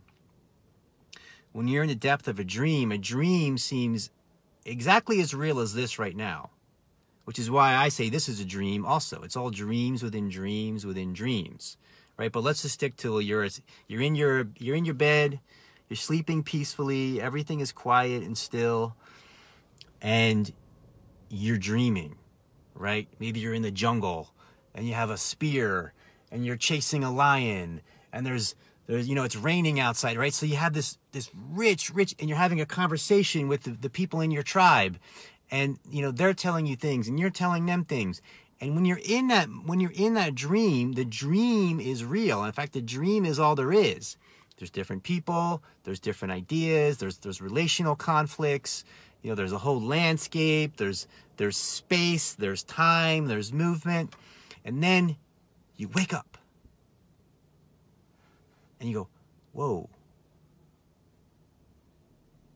when 1.54 1.68
you're 1.68 1.84
in 1.84 1.90
the 1.90 1.96
depth 1.96 2.28
of 2.28 2.40
a 2.40 2.44
dream, 2.44 2.92
a 2.92 2.98
dream 2.98 3.58
seems 3.58 4.10
exactly 4.66 5.22
as 5.22 5.34
real 5.36 5.60
as 5.60 5.74
this 5.74 6.00
right 6.00 6.16
now, 6.16 6.52
which 7.26 7.40
is 7.40 7.52
why 7.52 7.76
I 7.76 7.90
say 7.90 8.10
this 8.10 8.30
is 8.30 8.40
a 8.40 8.46
dream 8.46 8.86
also. 8.86 9.22
It's 9.24 9.38
all 9.38 9.52
dreams 9.52 10.04
within 10.04 10.30
dreams 10.30 10.86
within 10.86 11.14
dreams, 11.14 11.78
right? 12.18 12.32
But 12.32 12.44
let's 12.44 12.64
just 12.64 12.76
stick 12.76 12.98
to 12.98 13.20
you're 13.20 13.48
you're 13.88 14.02
in 14.02 14.16
your 14.16 14.48
you're 14.60 14.76
in 14.76 14.86
your 14.86 14.96
bed, 14.96 15.40
you're 15.90 15.98
sleeping 15.98 16.44
peacefully, 16.44 17.22
everything 17.22 17.60
is 17.62 17.72
quiet 17.72 18.24
and 18.24 18.38
still, 18.38 18.96
and 20.02 20.54
you're 21.30 21.60
dreaming, 21.60 22.16
right? 22.76 23.08
Maybe 23.20 23.40
you're 23.40 23.54
in 23.54 23.62
the 23.62 23.72
jungle 23.72 24.34
and 24.74 24.88
you 24.88 24.94
have 24.94 25.10
a 25.10 25.18
spear 25.18 25.94
and 26.32 26.46
you're 26.46 26.58
chasing 26.58 27.04
a 27.04 27.12
lion 27.12 27.82
and 28.12 28.26
there's 28.26 28.56
there's 28.88 29.08
you 29.08 29.16
know 29.16 29.24
it's 29.24 29.36
raining 29.36 29.80
outside 29.80 30.18
right? 30.18 30.34
So 30.34 30.46
you 30.46 30.56
have 30.56 30.74
this 30.74 30.98
this 31.12 31.30
rich 31.34 31.94
rich 31.94 32.16
and 32.20 32.30
you're 32.30 32.38
having 32.38 32.62
a 32.62 32.66
conversation 32.66 33.48
with 33.48 33.64
the, 33.64 33.72
the 33.72 33.90
people 33.90 34.22
in 34.22 34.32
your 34.32 34.44
tribe 34.44 34.98
and 35.52 35.80
you 35.90 36.02
know 36.02 36.12
they're 36.12 36.34
telling 36.34 36.66
you 36.66 36.76
things 36.76 37.08
and 37.08 37.20
you're 37.20 37.30
telling 37.30 37.66
them 37.66 37.84
things. 37.84 38.22
And 38.60 38.76
when 38.76 38.86
you're 38.86 39.02
in 39.04 39.28
that 39.28 39.48
when 39.66 39.80
you're 39.80 39.92
in 39.92 40.16
that 40.16 40.36
dream 40.36 40.94
the 40.94 41.06
dream 41.06 41.80
is 41.80 42.04
real. 42.04 42.44
In 42.44 42.52
fact 42.52 42.74
the 42.74 42.82
dream 42.82 43.26
is 43.26 43.40
all 43.40 43.56
there 43.56 43.74
is. 43.74 44.18
There's 44.58 44.72
different 44.72 45.04
people 45.04 45.62
there's 45.84 46.00
different 46.00 46.32
ideas 46.32 46.98
there's 46.98 47.18
there's 47.18 47.42
relational 47.42 47.96
conflicts 47.96 48.84
you 49.24 49.30
know 49.30 49.36
there's 49.36 49.52
a 49.52 49.58
whole 49.58 49.82
landscape 49.82 50.78
there's 50.78 51.08
there's 51.38 51.58
space 51.58 52.34
there's 52.34 52.64
time 52.64 53.26
there's 53.26 53.52
movement. 53.52 54.14
And 54.66 54.82
then 54.82 55.18
you 55.76 55.90
wake 55.90 56.14
up. 56.14 56.38
And 58.80 58.90
you 58.90 58.96
go, 58.96 59.08
whoa, 59.54 59.90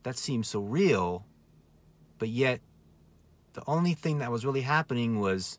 that 0.03 0.17
seems 0.17 0.47
so 0.47 0.59
real, 0.59 1.25
but 2.19 2.29
yet 2.29 2.59
the 3.53 3.63
only 3.65 3.93
thing 3.93 4.19
that 4.19 4.31
was 4.31 4.45
really 4.45 4.61
happening 4.61 5.19
was 5.19 5.57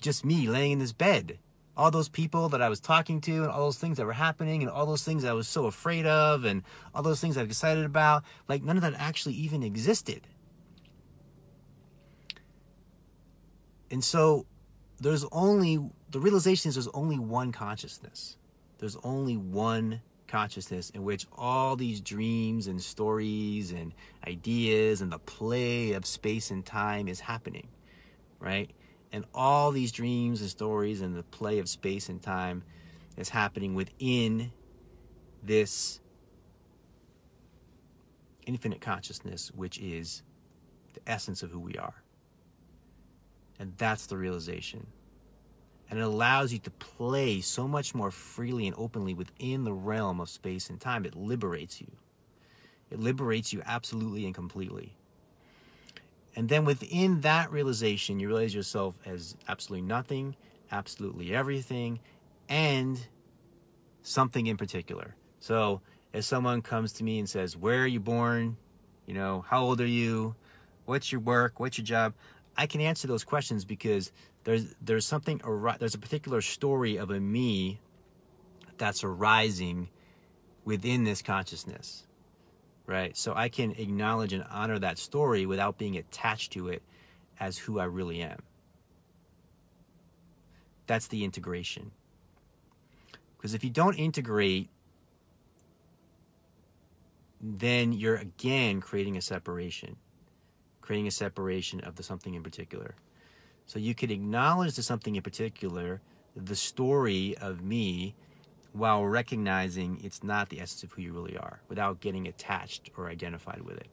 just 0.00 0.24
me 0.24 0.46
laying 0.46 0.72
in 0.72 0.78
this 0.78 0.92
bed. 0.92 1.38
All 1.76 1.90
those 1.90 2.08
people 2.08 2.50
that 2.50 2.60
I 2.60 2.68
was 2.68 2.80
talking 2.80 3.20
to, 3.22 3.42
and 3.42 3.46
all 3.46 3.64
those 3.64 3.78
things 3.78 3.96
that 3.96 4.06
were 4.06 4.12
happening, 4.12 4.62
and 4.62 4.70
all 4.70 4.86
those 4.86 5.04
things 5.04 5.24
I 5.24 5.32
was 5.32 5.48
so 5.48 5.66
afraid 5.66 6.06
of, 6.06 6.44
and 6.44 6.62
all 6.94 7.02
those 7.02 7.20
things 7.20 7.36
I 7.36 7.42
was 7.42 7.50
excited 7.50 7.84
about, 7.84 8.24
like 8.48 8.62
none 8.62 8.76
of 8.76 8.82
that 8.82 8.94
actually 8.98 9.34
even 9.34 9.62
existed. 9.62 10.26
And 13.90 14.02
so 14.02 14.46
there's 15.00 15.24
only, 15.32 15.78
the 16.10 16.20
realization 16.20 16.68
is 16.68 16.74
there's 16.74 16.88
only 16.88 17.18
one 17.18 17.52
consciousness 17.52 18.36
there's 18.82 18.96
only 19.04 19.36
one 19.36 20.02
consciousness 20.26 20.90
in 20.90 21.04
which 21.04 21.24
all 21.38 21.76
these 21.76 22.00
dreams 22.00 22.66
and 22.66 22.82
stories 22.82 23.70
and 23.70 23.92
ideas 24.26 25.02
and 25.02 25.12
the 25.12 25.20
play 25.20 25.92
of 25.92 26.04
space 26.04 26.50
and 26.50 26.66
time 26.66 27.06
is 27.06 27.20
happening, 27.20 27.68
right? 28.40 28.72
And 29.12 29.24
all 29.34 29.70
these 29.72 29.92
dreams 29.92 30.40
and 30.40 30.48
stories 30.50 31.02
and 31.02 31.14
the 31.14 31.22
play 31.22 31.58
of 31.58 31.68
space 31.68 32.08
and 32.08 32.20
time 32.20 32.62
is 33.16 33.28
happening 33.28 33.74
within 33.74 34.50
this 35.42 36.00
infinite 38.46 38.80
consciousness, 38.80 39.52
which 39.54 39.78
is 39.78 40.22
the 40.94 41.00
essence 41.06 41.42
of 41.42 41.50
who 41.50 41.60
we 41.60 41.74
are. 41.74 42.02
And 43.58 43.74
that's 43.76 44.06
the 44.06 44.16
realization 44.16 44.86
and 45.92 46.00
it 46.00 46.04
allows 46.04 46.54
you 46.54 46.58
to 46.58 46.70
play 46.70 47.42
so 47.42 47.68
much 47.68 47.94
more 47.94 48.10
freely 48.10 48.66
and 48.66 48.74
openly 48.78 49.12
within 49.12 49.62
the 49.62 49.74
realm 49.74 50.20
of 50.20 50.30
space 50.30 50.70
and 50.70 50.80
time. 50.80 51.04
It 51.04 51.14
liberates 51.14 51.82
you. 51.82 51.90
It 52.90 52.98
liberates 52.98 53.52
you 53.52 53.60
absolutely 53.66 54.24
and 54.24 54.34
completely. 54.34 54.96
And 56.34 56.48
then 56.48 56.64
within 56.64 57.20
that 57.20 57.50
realization, 57.50 58.18
you 58.18 58.28
realize 58.28 58.54
yourself 58.54 58.94
as 59.04 59.36
absolutely 59.48 59.86
nothing, 59.86 60.34
absolutely 60.70 61.34
everything, 61.34 62.00
and 62.48 62.98
something 64.02 64.46
in 64.46 64.56
particular. 64.56 65.14
So 65.40 65.82
if 66.12 66.24
someone 66.24 66.62
comes 66.62 66.92
to 66.94 67.04
me 67.04 67.18
and 67.18 67.28
says, 67.28 67.56
Where 67.56 67.82
are 67.82 67.86
you 67.86 68.00
born? 68.00 68.56
You 69.06 69.14
know, 69.14 69.44
how 69.46 69.62
old 69.62 69.80
are 69.80 69.86
you? 69.86 70.34
What's 70.84 71.12
your 71.12 71.20
work? 71.20 71.60
What's 71.60 71.78
your 71.78 71.84
job? 71.84 72.14
I 72.56 72.66
can 72.66 72.80
answer 72.80 73.08
those 73.08 73.24
questions 73.24 73.64
because 73.64 74.12
there's 74.44 74.74
there's 74.80 75.06
something 75.06 75.40
there's 75.78 75.94
a 75.94 75.98
particular 75.98 76.40
story 76.40 76.96
of 76.96 77.10
a 77.10 77.20
me 77.20 77.80
that's 78.78 79.04
arising 79.04 79.88
within 80.64 81.04
this 81.04 81.22
consciousness 81.22 82.06
right? 82.92 83.16
So 83.16 83.34
i 83.34 83.48
can 83.48 83.72
acknowledge 83.72 84.32
and 84.32 84.44
honor 84.50 84.78
that 84.78 84.98
story 84.98 85.46
without 85.46 85.78
being 85.78 85.96
attached 85.96 86.52
to 86.52 86.68
it 86.68 86.82
as 87.40 87.58
who 87.58 87.78
i 87.80 87.84
really 87.84 88.20
am. 88.22 88.38
That's 90.86 91.06
the 91.06 91.24
integration. 91.24 91.90
Because 93.36 93.54
if 93.54 93.64
you 93.64 93.70
don't 93.70 93.94
integrate 93.94 94.68
then 97.40 97.92
you're 97.92 98.16
again 98.16 98.80
creating 98.80 99.16
a 99.16 99.22
separation 99.22 99.96
creating 100.82 101.06
a 101.06 101.12
separation 101.12 101.80
of 101.80 101.96
the 101.96 102.02
something 102.02 102.34
in 102.34 102.42
particular. 102.42 102.94
So 103.66 103.78
you 103.78 103.94
could 103.94 104.10
acknowledge 104.10 104.74
to 104.74 104.82
something 104.82 105.16
in 105.16 105.22
particular 105.22 106.02
the 106.36 106.56
story 106.56 107.36
of 107.40 107.62
me 107.62 108.14
while 108.72 109.04
recognizing 109.04 110.00
it's 110.02 110.22
not 110.22 110.48
the 110.48 110.60
essence 110.60 110.82
of 110.82 110.92
who 110.92 111.02
you 111.02 111.12
really 111.12 111.36
are 111.36 111.60
without 111.68 112.00
getting 112.00 112.26
attached 112.26 112.90
or 112.96 113.08
identified 113.08 113.60
with 113.62 113.76
it. 113.76 113.88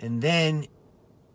And 0.00 0.22
then 0.22 0.66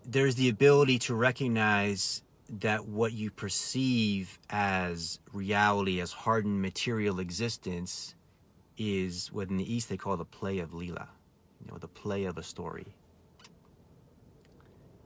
there's 0.06 0.36
the 0.36 0.50
ability 0.50 1.00
to 1.00 1.16
recognize 1.16 2.24
that 2.60 2.88
what 2.88 3.14
you 3.14 3.32
perceive 3.32 4.38
as 4.50 5.20
reality, 5.34 6.02
as 6.02 6.12
hardened 6.12 6.62
material 6.62 7.20
existence, 7.20 8.16
is 8.78 9.32
what 9.32 9.50
in 9.50 9.58
the 9.58 9.74
East 9.74 9.90
they 9.90 9.98
call 9.98 10.18
the 10.18 10.26
play 10.26 10.60
of 10.60 10.74
Lila, 10.74 11.08
you 11.60 11.72
know, 11.72 11.78
the 11.78 11.88
play 11.88 12.26
of 12.26 12.38
a 12.38 12.44
story 12.44 12.96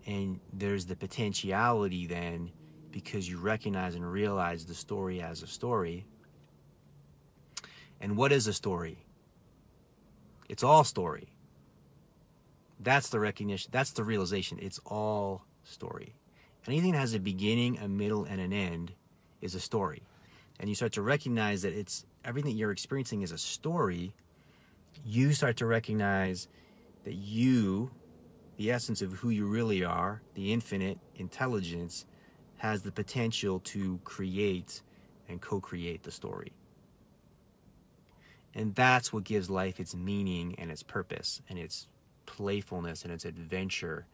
and 0.05 0.39
there's 0.53 0.85
the 0.85 0.95
potentiality 0.95 2.05
then 2.05 2.51
because 2.95 3.29
you 3.29 3.37
recognize 3.37 3.93
and 3.93 4.09
realize 4.09 4.63
the 4.63 4.73
story 4.73 5.21
as 5.21 5.43
a 5.43 5.47
story. 5.47 6.05
And 7.99 8.15
what 8.15 8.31
is 8.31 8.47
a 8.47 8.53
story? 8.53 8.97
It's 10.47 10.63
all 10.63 10.85
story. 10.85 11.27
That's 12.79 13.09
the 13.09 13.19
recognition 13.19 13.69
that's 13.73 13.91
the 13.91 14.05
realization. 14.05 14.59
It's 14.61 14.79
all 14.85 15.43
story. 15.65 16.15
Anything 16.67 16.93
that 16.93 16.99
has 16.99 17.13
a 17.13 17.19
beginning 17.19 17.77
a 17.79 17.89
middle 17.89 18.23
and 18.23 18.39
an 18.39 18.53
end 18.53 18.93
is 19.41 19.55
a 19.55 19.59
story. 19.59 20.03
And 20.61 20.69
you 20.69 20.75
start 20.75 20.93
to 20.93 21.01
recognize 21.01 21.63
that 21.63 21.73
it's 21.73 22.05
everything 22.23 22.55
you're 22.55 22.71
experiencing 22.71 23.23
is 23.23 23.33
a 23.33 23.37
story. 23.37 24.13
You 25.05 25.33
start 25.33 25.57
to 25.57 25.65
recognize 25.65 26.47
that 27.03 27.15
you 27.15 27.91
the 28.55 28.71
essence 28.71 29.01
of 29.01 29.11
who 29.11 29.31
you 29.31 29.47
really 29.47 29.83
are, 29.83 30.21
the 30.33 30.53
infinite 30.53 30.97
intelligence, 31.17 32.05
has 32.57 32.81
the 32.81 32.91
potential 32.91 33.59
to 33.59 33.99
create 34.03 34.81
and 35.29 35.41
co 35.41 35.59
create 35.59 36.03
the 36.03 36.11
story. 36.11 36.51
And 38.53 38.73
that's 38.73 39.11
what 39.11 39.25
gives 39.25 39.49
life 39.49 39.79
its 39.79 39.95
meaning 39.95 40.55
and 40.57 40.71
its 40.71 40.81
purpose 40.81 41.41
and 41.49 41.59
its 41.59 41.87
playfulness 42.25 43.03
and 43.03 43.11
its 43.11 43.25
adventure 43.25 44.05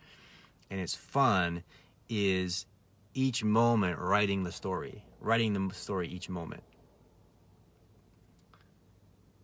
and 0.70 0.80
its 0.80 0.96
fun 0.96 1.64
is 2.10 2.66
each 3.14 3.44
moment 3.44 4.00
writing 4.00 4.44
the 4.44 4.52
story, 4.52 5.04
writing 5.20 5.54
the 5.54 5.76
story 5.76 6.08
each 6.08 6.30
moment. 6.30 6.64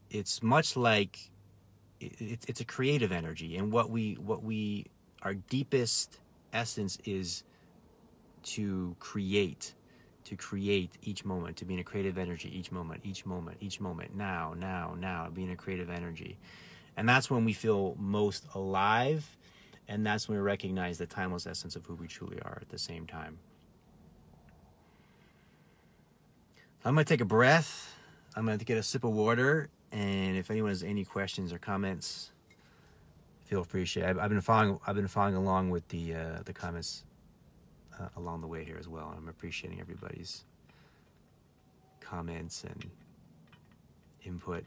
It's 0.10 0.42
much 0.42 0.76
like 0.76 1.30
it's 2.00 2.46
it's 2.46 2.62
a 2.62 2.66
creative 2.66 3.12
energy 3.12 3.58
and 3.58 3.72
what 3.72 3.90
we 3.90 4.14
what 4.16 4.44
we 4.44 4.86
our 5.24 5.34
deepest 5.34 6.20
essence 6.54 6.98
is 7.06 7.44
to 8.48 8.96
create 9.00 9.74
to 10.24 10.36
create 10.36 10.92
each 11.04 11.24
moment 11.24 11.56
to 11.58 11.66
be 11.66 11.74
in 11.74 11.80
a 11.80 11.84
creative 11.84 12.18
energy 12.18 12.52
each 12.58 12.72
moment 12.72 13.02
each 13.04 13.26
moment 13.26 13.58
each 13.62 13.80
moment 13.80 14.16
now 14.16 14.54
now 14.58 14.96
now 15.00 15.30
being 15.34 15.52
a 15.52 15.56
creative 15.56 15.90
energy 15.90 16.38
and 16.98 17.08
that's 17.08 17.30
when 17.30 17.46
we 17.46 17.54
feel 17.54 17.96
most 17.98 18.46
alive 18.56 19.38
and 19.88 20.06
that's 20.06 20.28
when 20.28 20.38
we 20.38 20.42
recognize 20.42 20.98
the 20.98 21.06
timeless 21.06 21.48
essence 21.48 21.76
of 21.76 21.86
who 21.86 21.96
we 21.96 22.08
truly 22.08 22.40
are 22.42 22.58
at 22.62 22.70
the 22.70 22.78
same 22.78 23.06
time 23.06 23.38
i'm 26.84 26.94
going 26.94 27.06
to 27.06 27.10
take 27.14 27.22
a 27.22 27.26
breath 27.26 27.96
i'm 28.36 28.46
going 28.46 28.58
to 28.58 28.66
get 28.66 28.78
a 28.78 28.84
sip 28.84 29.04
of 29.04 29.12
water 29.12 29.70
and 29.92 30.36
if 30.38 30.52
anyone 30.52 30.70
has 30.70 30.84
any 30.84 31.06
questions 31.06 31.54
or 31.54 31.60
comments, 31.60 32.32
feel 33.46 33.64
free 33.64 33.82
to 33.82 33.86
share. 33.86 34.10
I've, 34.10 34.20
I've 34.20 34.30
been 34.30 34.42
following. 34.42 34.80
I've 34.86 34.96
been 34.96 35.08
following 35.08 35.36
along 35.36 35.70
with 35.70 35.88
the 35.90 36.16
uh, 36.16 36.42
the 36.46 36.54
comments 36.54 37.04
uh, 38.00 38.08
along 38.18 38.42
the 38.42 38.48
way 38.48 38.64
here 38.64 38.78
as 38.80 38.88
well. 38.88 39.10
And 39.10 39.18
I'm 39.18 39.30
appreciating 39.30 39.80
everybody's 39.80 40.44
comments 42.00 42.64
and 42.64 42.90
input. 44.24 44.66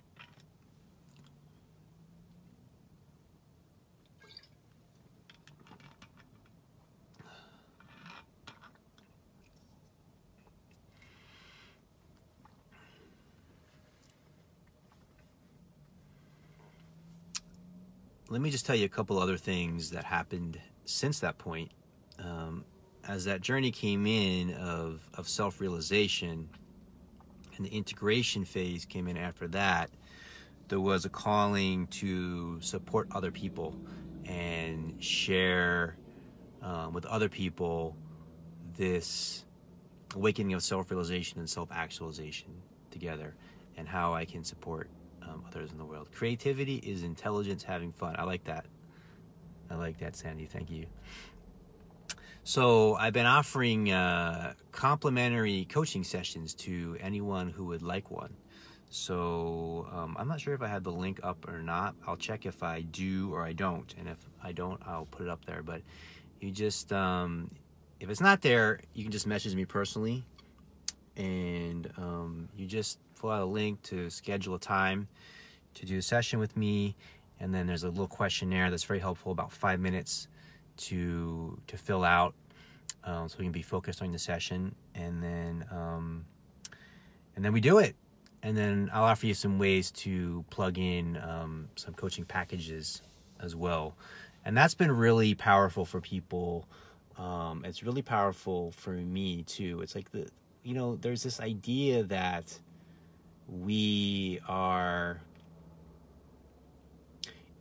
let 18.30 18.40
me 18.40 18.50
just 18.50 18.64
tell 18.64 18.76
you 18.76 18.84
a 18.86 18.88
couple 18.88 19.18
other 19.18 19.36
things 19.36 19.90
that 19.90 20.04
happened 20.04 20.58
since 20.84 21.18
that 21.18 21.36
point. 21.36 21.70
Um, 22.20 22.64
as 23.06 23.24
that 23.24 23.40
journey 23.40 23.70
came 23.70 24.06
in 24.06 24.54
of, 24.54 25.08
of 25.14 25.28
self 25.28 25.60
realization 25.60 26.48
and 27.56 27.66
the 27.66 27.70
integration 27.70 28.44
phase 28.44 28.84
came 28.84 29.06
in 29.08 29.16
after 29.16 29.46
that, 29.48 29.90
there 30.68 30.80
was 30.80 31.04
a 31.04 31.08
calling 31.08 31.86
to 31.88 32.60
support 32.60 33.08
other 33.12 33.30
people 33.30 33.74
and 34.24 35.02
share 35.02 35.96
um, 36.62 36.92
with 36.92 37.04
other 37.06 37.28
people 37.28 37.96
this 38.76 39.44
awakening 40.14 40.54
of 40.54 40.62
self 40.62 40.90
realization 40.90 41.38
and 41.38 41.48
self 41.50 41.70
actualization 41.72 42.52
together 42.90 43.34
and 43.76 43.88
how 43.88 44.14
I 44.14 44.24
can 44.24 44.44
support 44.44 44.88
um, 45.22 45.44
others 45.46 45.72
in 45.72 45.78
the 45.78 45.84
world. 45.84 46.08
Creativity 46.12 46.76
is 46.76 47.02
intelligence 47.02 47.62
having 47.62 47.92
fun. 47.92 48.16
I 48.18 48.24
like 48.24 48.44
that. 48.44 48.66
I 49.70 49.74
like 49.74 49.98
that, 49.98 50.16
Sandy. 50.16 50.46
Thank 50.46 50.70
you. 50.70 50.86
So 52.50 52.96
I've 52.96 53.12
been 53.12 53.26
offering 53.26 53.92
uh, 53.92 54.54
complimentary 54.72 55.68
coaching 55.70 56.02
sessions 56.02 56.52
to 56.54 56.96
anyone 56.98 57.48
who 57.48 57.66
would 57.66 57.80
like 57.80 58.10
one. 58.10 58.34
So 58.88 59.86
um, 59.92 60.16
I'm 60.18 60.26
not 60.26 60.40
sure 60.40 60.52
if 60.52 60.60
I 60.60 60.66
have 60.66 60.82
the 60.82 60.90
link 60.90 61.20
up 61.22 61.46
or 61.46 61.62
not. 61.62 61.94
I'll 62.08 62.16
check 62.16 62.46
if 62.46 62.64
I 62.64 62.80
do 62.80 63.32
or 63.32 63.44
I 63.44 63.52
don't, 63.52 63.94
and 63.96 64.08
if 64.08 64.18
I 64.42 64.50
don't, 64.50 64.82
I'll 64.84 65.04
put 65.04 65.26
it 65.26 65.28
up 65.28 65.44
there. 65.44 65.62
But 65.62 65.82
you 66.40 66.50
just, 66.50 66.92
um, 66.92 67.52
if 68.00 68.10
it's 68.10 68.20
not 68.20 68.42
there, 68.42 68.80
you 68.94 69.04
can 69.04 69.12
just 69.12 69.28
message 69.28 69.54
me 69.54 69.64
personally, 69.64 70.24
and 71.16 71.88
um, 71.98 72.48
you 72.56 72.66
just 72.66 72.98
fill 73.14 73.30
out 73.30 73.42
a 73.42 73.44
link 73.44 73.80
to 73.82 74.10
schedule 74.10 74.56
a 74.56 74.58
time 74.58 75.06
to 75.74 75.86
do 75.86 75.98
a 75.98 76.02
session 76.02 76.40
with 76.40 76.56
me. 76.56 76.96
And 77.38 77.54
then 77.54 77.68
there's 77.68 77.84
a 77.84 77.90
little 77.90 78.08
questionnaire 78.08 78.72
that's 78.72 78.82
very 78.82 78.98
helpful, 78.98 79.30
about 79.30 79.52
five 79.52 79.78
minutes 79.78 80.26
to 80.76 81.60
to 81.66 81.76
fill 81.76 82.04
out, 82.04 82.34
um, 83.04 83.28
so 83.28 83.36
we 83.38 83.44
can 83.44 83.52
be 83.52 83.62
focused 83.62 84.02
on 84.02 84.12
the 84.12 84.18
session. 84.18 84.74
And 84.94 85.22
then 85.22 85.64
um, 85.70 86.24
and 87.36 87.44
then 87.44 87.52
we 87.52 87.60
do 87.60 87.78
it. 87.78 87.96
And 88.42 88.56
then 88.56 88.90
I'll 88.92 89.04
offer 89.04 89.26
you 89.26 89.34
some 89.34 89.58
ways 89.58 89.90
to 89.92 90.44
plug 90.50 90.78
in 90.78 91.18
um, 91.18 91.68
some 91.76 91.94
coaching 91.94 92.24
packages 92.24 93.02
as 93.38 93.54
well. 93.54 93.96
And 94.44 94.56
that's 94.56 94.74
been 94.74 94.90
really 94.90 95.34
powerful 95.34 95.84
for 95.84 96.00
people. 96.00 96.66
Um, 97.18 97.64
it's 97.66 97.82
really 97.82 98.02
powerful 98.02 98.72
for 98.72 98.92
me 98.92 99.42
too. 99.42 99.80
It's 99.82 99.94
like 99.94 100.10
the 100.10 100.28
you 100.62 100.74
know, 100.74 100.96
there's 100.96 101.22
this 101.22 101.40
idea 101.40 102.02
that 102.04 102.58
we 103.48 104.40
are 104.46 105.20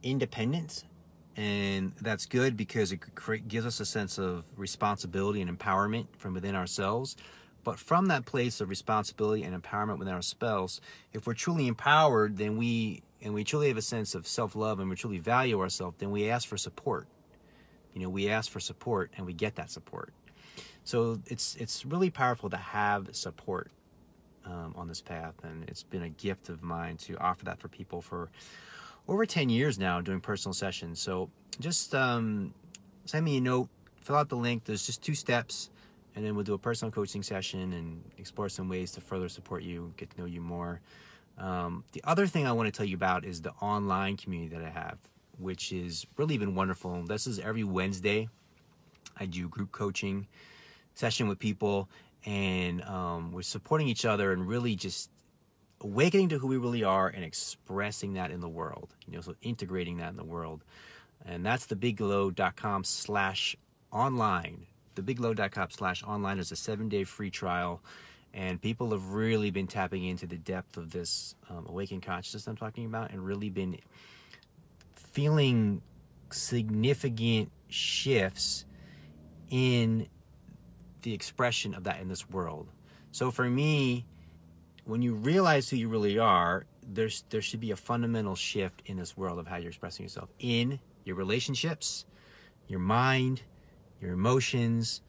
independent 0.04 0.84
and 1.39 1.93
that's 2.02 2.25
good 2.25 2.58
because 2.58 2.91
it 2.91 2.99
gives 3.47 3.65
us 3.65 3.80
a 3.80 3.86
sense 3.86 4.17
of 4.19 4.43
responsibility 4.58 5.41
and 5.41 5.58
empowerment 5.58 6.08
from 6.17 6.34
within 6.34 6.54
ourselves. 6.54 7.15
But 7.63 7.80
from 7.80 8.08
that 8.08 8.25
place 8.25 8.60
of 8.60 8.67
responsibility 8.67 9.43
and 9.43 9.63
empowerment 9.63 9.99
within 9.99 10.13
ourselves 10.13 10.82
if 11.13 11.25
we're 11.25 11.34
truly 11.34 11.67
empowered 11.67 12.38
then 12.38 12.58
we 12.58 13.04
and 13.21 13.34
we 13.34 13.43
truly 13.45 13.69
have 13.69 13.78
a 13.78 13.82
sense 13.82 14.15
of 14.15 14.28
self-love 14.28 14.80
and 14.80 14.89
we 14.89 14.97
truly 14.97 15.19
value 15.19 15.62
ourselves 15.62 15.95
then 15.99 16.12
we 16.12 16.30
ask 16.30 16.45
for 16.45 16.58
support. 16.58 17.08
You 17.93 18.02
know 18.02 18.10
we 18.10 18.30
ask 18.30 18.52
for 18.52 18.60
support 18.60 19.12
and 19.15 19.25
we 19.25 19.34
get 19.34 19.56
that 19.56 19.71
support. 19.71 20.12
So 20.84 21.21
it's 21.25 21.56
it's 21.56 21.86
really 21.86 22.10
powerful 22.10 22.49
to 22.49 22.58
have 22.58 23.15
support 23.15 23.71
um, 24.45 24.73
on 24.75 24.88
this 24.88 25.02
path, 25.02 25.36
and 25.43 25.69
it's 25.69 25.84
been 25.84 26.04
a 26.04 26.10
gift 26.10 26.49
of 26.49 26.63
mine 26.63 26.97
to 26.97 27.15
offer 27.17 27.45
that 27.45 27.60
for 27.60 27.67
people 27.67 28.02
for 28.02 28.30
over 29.07 29.25
10 29.25 29.49
years 29.49 29.79
now 29.79 30.01
doing 30.01 30.19
personal 30.19 30.53
sessions. 30.53 30.99
So 30.99 31.29
just 31.59 31.95
um, 31.95 32.53
send 33.05 33.25
me 33.25 33.38
a 33.38 33.41
note, 33.41 33.69
fill 34.01 34.15
out 34.15 34.29
the 34.29 34.35
link. 34.35 34.65
There's 34.65 34.85
just 34.85 35.03
two 35.03 35.15
steps, 35.15 35.69
and 36.15 36.25
then 36.25 36.35
we'll 36.35 36.43
do 36.43 36.53
a 36.53 36.57
personal 36.57 36.91
coaching 36.91 37.23
session 37.23 37.73
and 37.73 38.03
explore 38.17 38.49
some 38.49 38.69
ways 38.69 38.91
to 38.93 39.01
further 39.01 39.29
support 39.29 39.63
you, 39.63 39.93
get 39.97 40.09
to 40.12 40.19
know 40.19 40.25
you 40.25 40.41
more. 40.41 40.81
Um, 41.38 41.83
the 41.93 42.01
other 42.03 42.27
thing 42.27 42.45
I 42.45 42.51
want 42.51 42.67
to 42.67 42.77
tell 42.77 42.85
you 42.85 42.95
about 42.95 43.23
is 43.23 43.41
the 43.41 43.51
online 43.62 44.17
community 44.17 44.55
that 44.55 44.63
I 44.63 44.69
have, 44.69 44.97
which 45.38 45.71
is 45.71 46.05
really 46.17 46.38
been 46.38 46.53
wonderful. 46.53 47.03
This 47.03 47.27
is 47.27 47.39
every 47.39 47.63
Wednesday. 47.63 48.27
I 49.17 49.25
do 49.25 49.47
group 49.47 49.71
coaching 49.71 50.27
session 50.95 51.27
with 51.27 51.39
people 51.39 51.89
and 52.25 52.81
um, 52.83 53.31
we're 53.31 53.41
supporting 53.41 53.88
each 53.88 54.05
other 54.05 54.33
and 54.33 54.47
really 54.47 54.75
just 54.75 55.09
awakening 55.81 56.29
to 56.29 56.37
who 56.37 56.47
we 56.47 56.57
really 56.57 56.83
are 56.83 57.07
and 57.07 57.23
expressing 57.23 58.13
that 58.13 58.31
in 58.31 58.39
the 58.39 58.49
world 58.49 58.95
you 59.07 59.13
know 59.13 59.21
so 59.21 59.33
integrating 59.41 59.97
that 59.97 60.09
in 60.09 60.17
the 60.17 60.23
world 60.23 60.63
and 61.25 61.45
that's 61.45 61.67
thebigglow.com 61.67 62.83
slash 62.83 63.55
online 63.91 64.65
thebigglow.com 64.95 65.69
slash 65.69 66.03
online 66.03 66.39
is 66.39 66.51
a 66.51 66.55
seven 66.55 66.89
day 66.89 67.03
free 67.03 67.29
trial 67.29 67.81
and 68.33 68.61
people 68.61 68.91
have 68.91 69.13
really 69.13 69.49
been 69.49 69.67
tapping 69.67 70.05
into 70.05 70.27
the 70.27 70.37
depth 70.37 70.77
of 70.77 70.91
this 70.91 71.35
um, 71.49 71.65
awakened 71.67 72.03
consciousness 72.03 72.47
i'm 72.47 72.57
talking 72.57 72.85
about 72.85 73.11
and 73.11 73.25
really 73.25 73.49
been 73.49 73.77
feeling 74.95 75.81
significant 76.31 77.51
shifts 77.69 78.65
in 79.49 80.07
the 81.01 81.13
expression 81.13 81.73
of 81.73 81.83
that 81.85 81.99
in 82.01 82.07
this 82.07 82.29
world. 82.29 82.67
So 83.11 83.31
for 83.31 83.49
me, 83.49 84.05
when 84.89 85.04
you 85.04 85.13
realize 85.13 85.69
who 85.69 85.78
you 85.78 85.88
really 85.88 86.17
are, 86.17 86.65
there's 86.82 87.23
there 87.30 87.43
should 87.43 87.60
be 87.60 87.69
a 87.69 87.75
fundamental 87.75 88.36
shift 88.36 88.82
in 88.88 88.97
this 88.97 89.15
world 89.15 89.38
of 89.38 89.45
how 89.45 89.58
you're 89.58 89.69
expressing 89.69 90.04
yourself 90.04 90.30
in 90.39 90.80
your 91.06 91.15
relationships, 91.15 92.06
your 92.67 92.80
mind, 92.80 93.43
your 94.02 94.13
emotions, 94.13 95.02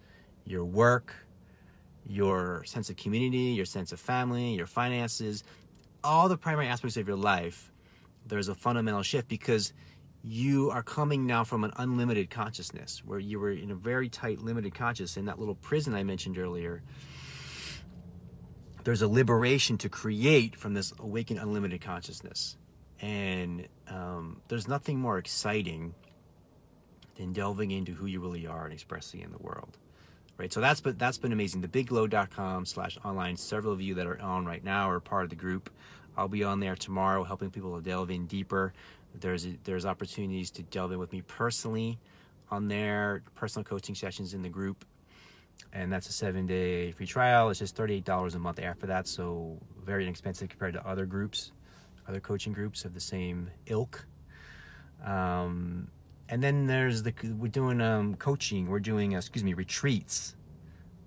your 0.45 0.67
work, 0.67 1.15
your 2.07 2.63
sense 2.65 2.91
of 2.91 2.97
community, 2.97 3.55
your 3.55 3.65
sense 3.65 3.91
of 3.91 3.99
family, 3.99 4.55
your 4.55 4.67
finances, 4.67 5.45
all 6.05 6.29
the 6.29 6.37
primary 6.37 6.69
aspects 6.69 6.99
of 6.99 7.09
your 7.09 7.17
life. 7.17 7.73
There's 8.27 8.49
a 8.49 8.55
fundamental 8.55 9.03
shift 9.03 9.29
because 9.29 9.73
you 10.23 10.71
are 10.71 10.83
coming 10.83 11.27
now 11.27 11.43
from 11.43 11.65
an 11.65 11.73
unlimited 11.79 12.29
consciousness 12.29 13.03
where 13.07 13.19
you 13.19 13.41
were 13.41 13.53
in 13.53 13.71
a 13.71 13.75
very 13.75 14.11
tight 14.11 14.41
limited 14.43 14.75
consciousness 14.75 15.17
in 15.17 15.25
that 15.25 15.39
little 15.39 15.55
prison 15.55 15.95
i 15.95 16.03
mentioned 16.03 16.37
earlier 16.37 16.83
there's 18.85 19.03
a 19.03 19.09
liberation 19.09 19.79
to 19.79 19.89
create 19.89 20.57
from 20.57 20.75
this 20.75 20.93
awakened 20.99 21.41
unlimited 21.41 21.81
consciousness. 21.81 22.57
And 23.01 23.67
um, 23.89 24.43
there's 24.49 24.69
nothing 24.69 24.99
more 24.99 25.19
exciting 25.19 25.95
than 27.17 27.33
delving 27.33 27.71
into 27.71 27.93
who 27.93 28.07
you 28.07 28.21
really 28.21 28.47
are 28.47 28.65
and 28.65 28.73
expressing 28.73 29.21
in 29.21 29.31
the 29.31 29.39
world 29.39 29.77
right? 30.41 30.53
So 30.53 30.61
that's 30.61 30.81
been 30.81 30.97
that's 30.97 31.19
been 31.19 31.33
amazing. 31.33 31.63
Thebigglow.com 31.63 32.65
slash 32.65 32.99
online. 33.05 33.37
Several 33.37 33.75
of 33.75 33.81
you 33.83 33.95
that 33.97 34.07
are 34.07 34.21
on 34.23 34.47
right 34.47 34.65
now 34.65 34.91
are 34.91 34.99
part 34.99 35.25
of 35.25 35.31
the 35.31 35.37
group. 35.37 35.69
I'll 36.17 36.29
be 36.29 36.43
on 36.43 36.61
there 36.61 36.75
tomorrow 36.75 37.25
helping 37.25 37.51
people 37.51 37.77
to 37.77 37.83
delve 37.83 38.11
in 38.11 38.27
deeper. 38.27 38.73
There's 39.15 39.47
there's 39.65 39.85
opportunities 39.85 40.51
to 40.53 40.63
delve 40.63 40.93
in 40.93 40.99
with 40.99 41.13
me 41.13 41.21
personally 41.23 41.99
on 42.51 42.69
their 42.69 43.23
personal 43.35 43.65
coaching 43.65 43.95
sessions 43.95 44.33
in 44.33 44.43
the 44.43 44.49
group, 44.49 44.85
and 45.73 45.93
that's 45.93 46.09
a 46.09 46.13
seven 46.13 46.47
day 46.47 46.93
free 46.93 47.07
trial. 47.07 47.51
It's 47.51 47.59
just 47.59 47.77
thirty 47.77 47.95
eight 47.95 48.05
dollars 48.05 48.35
a 48.35 48.39
month 48.39 48.61
after 48.61 48.87
that, 48.87 49.07
so 49.07 49.59
very 49.85 50.05
inexpensive 50.05 50.49
compared 50.49 50.75
to 50.75 50.87
other 50.87 51.07
groups, 51.07 51.53
other 52.09 52.21
coaching 52.21 52.53
groups 52.53 52.85
of 52.85 52.95
the 52.95 53.01
same 53.01 53.51
ilk. 53.67 54.07
Um, 55.05 55.89
and 56.29 56.43
then 56.43 56.67
there's 56.67 57.03
the 57.03 57.13
we're 57.39 57.49
doing 57.49 57.81
um, 57.81 58.15
coaching. 58.17 58.67
We're 58.67 58.81
doing 58.81 59.15
uh, 59.15 59.19
excuse 59.19 59.45
me 59.45 59.55
retreats 59.55 60.37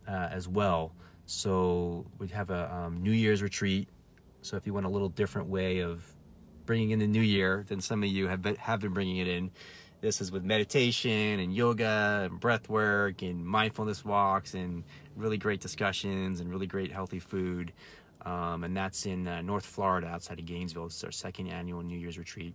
uh, 0.07 0.29
as 0.31 0.47
well. 0.47 0.93
So 1.25 2.05
we 2.17 2.27
have 2.29 2.49
a 2.49 2.73
um, 2.73 3.01
New 3.01 3.11
Year's 3.11 3.41
retreat. 3.41 3.87
So 4.41 4.57
if 4.57 4.67
you 4.67 4.73
want 4.73 4.85
a 4.85 4.89
little 4.89 5.09
different 5.09 5.47
way 5.47 5.79
of 5.79 6.05
bringing 6.65 6.91
in 6.91 6.99
the 6.99 7.07
new 7.07 7.21
year 7.21 7.63
than 7.67 7.79
some 7.81 8.03
of 8.03 8.09
you 8.09 8.27
have 8.27 8.41
been, 8.41 8.55
have 8.55 8.81
been 8.81 8.93
bringing 8.93 9.17
it 9.17 9.27
in. 9.27 9.51
This 10.03 10.19
is 10.19 10.33
with 10.33 10.43
meditation 10.43 11.39
and 11.39 11.55
yoga 11.55 12.27
and 12.29 12.37
breath 12.37 12.67
work 12.67 13.21
and 13.21 13.45
mindfulness 13.45 14.03
walks 14.03 14.53
and 14.53 14.83
really 15.15 15.37
great 15.37 15.61
discussions 15.61 16.41
and 16.41 16.51
really 16.51 16.67
great 16.67 16.91
healthy 16.91 17.19
food. 17.19 17.71
Um, 18.25 18.65
and 18.65 18.75
that's 18.75 19.05
in 19.05 19.29
uh, 19.29 19.41
North 19.41 19.65
Florida 19.65 20.07
outside 20.07 20.39
of 20.39 20.45
Gainesville. 20.45 20.87
It's 20.87 21.01
our 21.05 21.11
second 21.13 21.47
annual 21.47 21.81
New 21.83 21.97
Year's 21.97 22.17
retreat. 22.17 22.53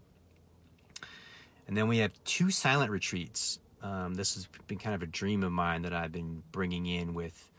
And 1.66 1.74
then 1.74 1.88
we 1.88 1.96
have 1.98 2.12
two 2.24 2.50
silent 2.50 2.90
retreats. 2.90 3.60
Um, 3.82 4.12
this 4.12 4.34
has 4.34 4.46
been 4.66 4.78
kind 4.78 4.94
of 4.94 5.02
a 5.02 5.06
dream 5.06 5.42
of 5.42 5.50
mine 5.50 5.80
that 5.82 5.94
I've 5.94 6.12
been 6.12 6.42
bringing 6.52 6.84
in 6.84 7.14
with 7.14 7.50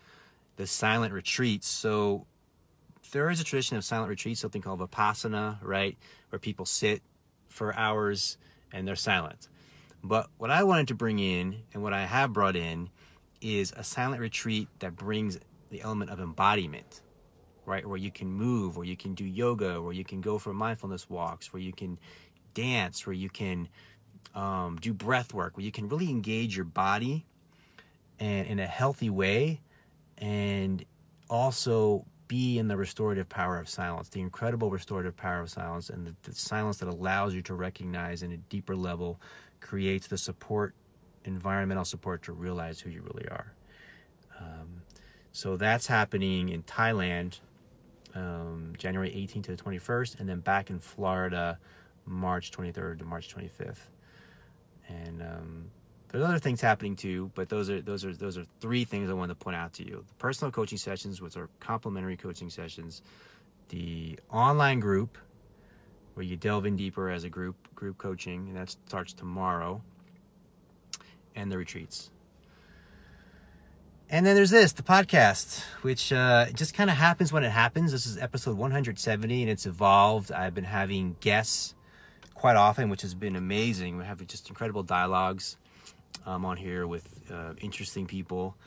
the 0.57 0.67
silent 0.67 1.13
retreats. 1.13 1.67
So 1.67 2.27
there 3.11 3.31
is 3.31 3.41
a 3.41 3.43
tradition 3.43 3.75
of 3.75 3.83
silent 3.83 4.09
retreats, 4.09 4.39
something 4.39 4.61
called 4.61 4.81
vipassana, 4.81 5.57
right, 5.63 5.97
where 6.29 6.37
people 6.37 6.67
sit 6.67 7.01
for 7.47 7.75
hours 7.75 8.37
and 8.71 8.87
they're 8.87 8.95
silent. 8.95 9.47
But 10.03 10.29
what 10.37 10.49
I 10.49 10.63
wanted 10.63 10.87
to 10.89 10.95
bring 10.95 11.19
in, 11.19 11.63
and 11.73 11.83
what 11.83 11.93
I 11.93 12.05
have 12.05 12.33
brought 12.33 12.55
in, 12.55 12.89
is 13.41 13.73
a 13.75 13.83
silent 13.83 14.21
retreat 14.21 14.67
that 14.79 14.95
brings 14.95 15.39
the 15.69 15.81
element 15.81 16.09
of 16.09 16.19
embodiment, 16.19 17.01
right? 17.65 17.85
Where 17.85 17.97
you 17.97 18.11
can 18.11 18.31
move, 18.31 18.77
where 18.77 18.85
you 18.85 18.97
can 18.97 19.13
do 19.13 19.25
yoga, 19.25 19.81
where 19.81 19.93
you 19.93 20.03
can 20.03 20.21
go 20.21 20.37
for 20.37 20.53
mindfulness 20.53 21.09
walks, 21.09 21.53
where 21.53 21.61
you 21.61 21.73
can 21.73 21.99
dance, 22.53 23.05
where 23.05 23.13
you 23.13 23.29
can 23.29 23.69
um, 24.35 24.77
do 24.81 24.93
breath 24.93 25.33
work, 25.33 25.57
where 25.57 25.65
you 25.65 25.71
can 25.71 25.87
really 25.89 26.09
engage 26.09 26.55
your 26.55 26.65
body 26.65 27.25
and 28.19 28.47
in 28.47 28.59
a 28.59 28.67
healthy 28.67 29.09
way, 29.09 29.61
and 30.17 30.83
also 31.29 32.05
be 32.27 32.59
in 32.59 32.67
the 32.67 32.77
restorative 32.77 33.27
power 33.27 33.57
of 33.57 33.67
silence, 33.67 34.09
the 34.09 34.21
incredible 34.21 34.69
restorative 34.69 35.15
power 35.15 35.39
of 35.41 35.49
silence, 35.49 35.89
and 35.89 36.05
the, 36.05 36.15
the 36.23 36.35
silence 36.35 36.77
that 36.77 36.87
allows 36.87 37.33
you 37.33 37.41
to 37.41 37.53
recognize 37.53 38.21
in 38.21 38.31
a 38.31 38.37
deeper 38.37 38.75
level 38.75 39.19
creates 39.61 40.07
the 40.07 40.17
support, 40.17 40.73
environmental 41.25 41.85
support 41.85 42.23
to 42.23 42.33
realize 42.33 42.79
who 42.79 42.89
you 42.89 43.01
really 43.01 43.27
are. 43.29 43.53
Um, 44.39 44.81
so 45.31 45.57
that's 45.57 45.87
happening 45.87 46.49
in 46.49 46.63
Thailand, 46.63 47.39
um, 48.15 48.73
January 48.77 49.09
18th 49.09 49.43
to 49.45 49.55
the 49.55 49.61
21st, 49.61 50.19
and 50.19 50.27
then 50.27 50.39
back 50.39 50.69
in 50.69 50.79
Florida, 50.79 51.59
March 52.05 52.51
23rd 52.51 52.99
to 52.99 53.05
March 53.05 53.33
25th. 53.33 53.77
And 54.87 55.21
um, 55.21 55.71
there's 56.09 56.23
other 56.23 56.39
things 56.39 56.61
happening 56.61 56.95
too, 56.95 57.31
but 57.35 57.49
those 57.49 57.69
are 57.69 57.81
those 57.81 58.03
are 58.03 58.13
those 58.13 58.37
are 58.37 58.45
three 58.59 58.83
things 58.83 59.09
I 59.09 59.13
wanted 59.13 59.37
to 59.37 59.43
point 59.43 59.55
out 59.55 59.73
to 59.73 59.85
you: 59.85 60.03
the 60.07 60.13
personal 60.15 60.51
coaching 60.51 60.77
sessions, 60.77 61.21
which 61.21 61.37
are 61.37 61.49
complimentary 61.59 62.17
coaching 62.17 62.49
sessions, 62.49 63.03
the 63.69 64.19
online 64.31 64.79
group, 64.79 65.17
where 66.19 66.25
you 66.25 66.35
delve 66.35 66.65
in 66.65 66.75
deeper 66.75 67.09
as 67.09 67.23
a 67.23 67.29
group 67.29 67.55
group 67.75 67.97
coaching, 67.97 68.49
and 68.49 68.57
that 68.57 68.69
starts 68.87 69.13
tomorrow, 69.13 69.81
and 71.33 71.49
the 71.49 71.57
retreats. 71.57 72.11
And 74.09 74.25
then 74.25 74.35
there's 74.35 74.49
this, 74.49 74.73
the 74.73 74.83
podcast, 74.83 75.63
which 75.81 76.11
uh, 76.11 76.47
just 76.47 76.73
kind 76.73 76.89
of 76.89 76.97
happens 76.97 77.31
when 77.31 77.45
it 77.45 77.51
happens. 77.51 77.93
This 77.93 78.05
is 78.05 78.17
episode 78.17 78.57
170, 78.57 79.43
and 79.43 79.49
it's 79.49 79.65
evolved. 79.65 80.33
I've 80.33 80.53
been 80.53 80.65
having 80.65 81.15
guests 81.21 81.73
quite 82.33 82.57
often, 82.57 82.89
which 82.89 83.03
has 83.03 83.15
been 83.15 83.37
amazing. 83.37 83.97
We 83.97 84.03
have 84.03 84.25
just 84.27 84.49
incredible 84.49 84.83
dialogues 84.83 85.55
um, 86.25 86.43
on 86.43 86.57
here 86.57 86.85
with 86.85 87.07
uh, 87.31 87.53
interesting 87.61 88.05
people. 88.05 88.57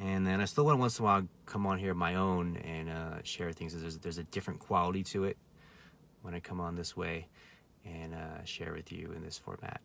And 0.00 0.24
then 0.24 0.40
I 0.40 0.44
still 0.44 0.64
want 0.64 0.78
once 0.78 1.00
in 1.00 1.04
a 1.04 1.06
while 1.06 1.28
come 1.44 1.66
on 1.66 1.76
here 1.76 1.92
my 1.92 2.14
own 2.14 2.56
and 2.58 2.88
uh, 2.88 3.22
share 3.24 3.50
things. 3.50 3.74
There's, 3.74 3.98
there's 3.98 4.18
a 4.18 4.24
different 4.24 4.60
quality 4.60 5.02
to 5.02 5.24
it 5.24 5.36
when 6.22 6.34
I 6.34 6.40
come 6.40 6.60
on 6.60 6.76
this 6.76 6.96
way 6.96 7.26
and 7.84 8.14
uh, 8.14 8.44
share 8.44 8.72
with 8.72 8.92
you 8.92 9.12
in 9.16 9.22
this 9.22 9.38
format. 9.38 9.80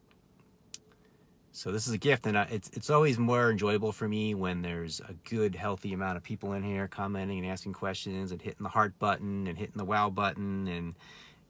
So 1.51 1.71
this 1.71 1.87
is 1.87 1.93
a 1.93 1.97
gift, 1.97 2.25
and 2.25 2.35
it's 2.51 2.69
it's 2.73 2.89
always 2.89 3.17
more 3.17 3.49
enjoyable 3.49 3.93
for 3.93 4.09
me 4.09 4.35
when 4.35 4.61
there's 4.61 4.99
a 4.99 5.13
good, 5.23 5.55
healthy 5.55 5.93
amount 5.93 6.17
of 6.17 6.23
people 6.23 6.51
in 6.51 6.61
here 6.61 6.89
commenting 6.89 7.39
and 7.39 7.47
asking 7.47 7.71
questions 7.71 8.33
and 8.33 8.41
hitting 8.41 8.63
the 8.63 8.69
heart 8.69 8.97
button 8.99 9.47
and 9.47 9.57
hitting 9.57 9.77
the 9.77 9.85
wow 9.85 10.09
button 10.09 10.67
and 10.67 10.95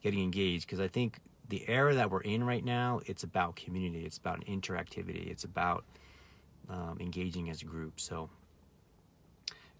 getting 0.03 0.21
engaged. 0.21 0.67
Because 0.67 0.79
I 0.79 0.87
think 0.87 1.17
the 1.49 1.67
era 1.67 1.95
that 1.95 2.11
we're 2.11 2.21
in 2.21 2.43
right 2.43 2.63
now, 2.63 3.01
it's 3.07 3.23
about 3.23 3.55
community, 3.55 4.05
it's 4.05 4.19
about 4.19 4.45
interactivity, 4.45 5.27
it's 5.27 5.43
about 5.43 5.83
um, 6.69 6.97
engaging 6.99 7.49
as 7.49 7.63
a 7.63 7.65
group. 7.65 7.99
So 7.99 8.29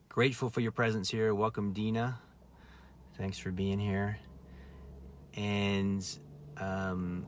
grateful 0.10 0.50
for 0.50 0.62
your 0.62 0.72
presence 0.72 1.10
here. 1.10 1.36
Welcome, 1.36 1.72
Dina. 1.72 2.18
Thanks 3.16 3.38
for 3.38 3.52
being 3.52 3.78
here. 3.78 4.18
And 5.36 6.08
um, 6.58 7.26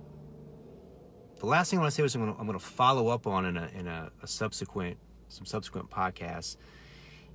the 1.40 1.46
last 1.46 1.70
thing 1.70 1.80
I 1.80 1.82
want 1.84 1.92
to 1.92 1.96
say 1.96 2.04
was 2.04 2.16
I'm 2.16 2.34
going 2.36 2.54
to 2.54 2.60
follow 2.60 3.10
up 3.10 3.28
on 3.28 3.46
in 3.46 3.58
a 3.58 3.70
in 3.76 3.88
a, 3.88 4.12
a 4.24 4.28
subsequent 4.28 4.98
some 5.28 5.46
subsequent 5.46 5.90
podcasts 5.90 6.58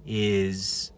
is 0.07 0.93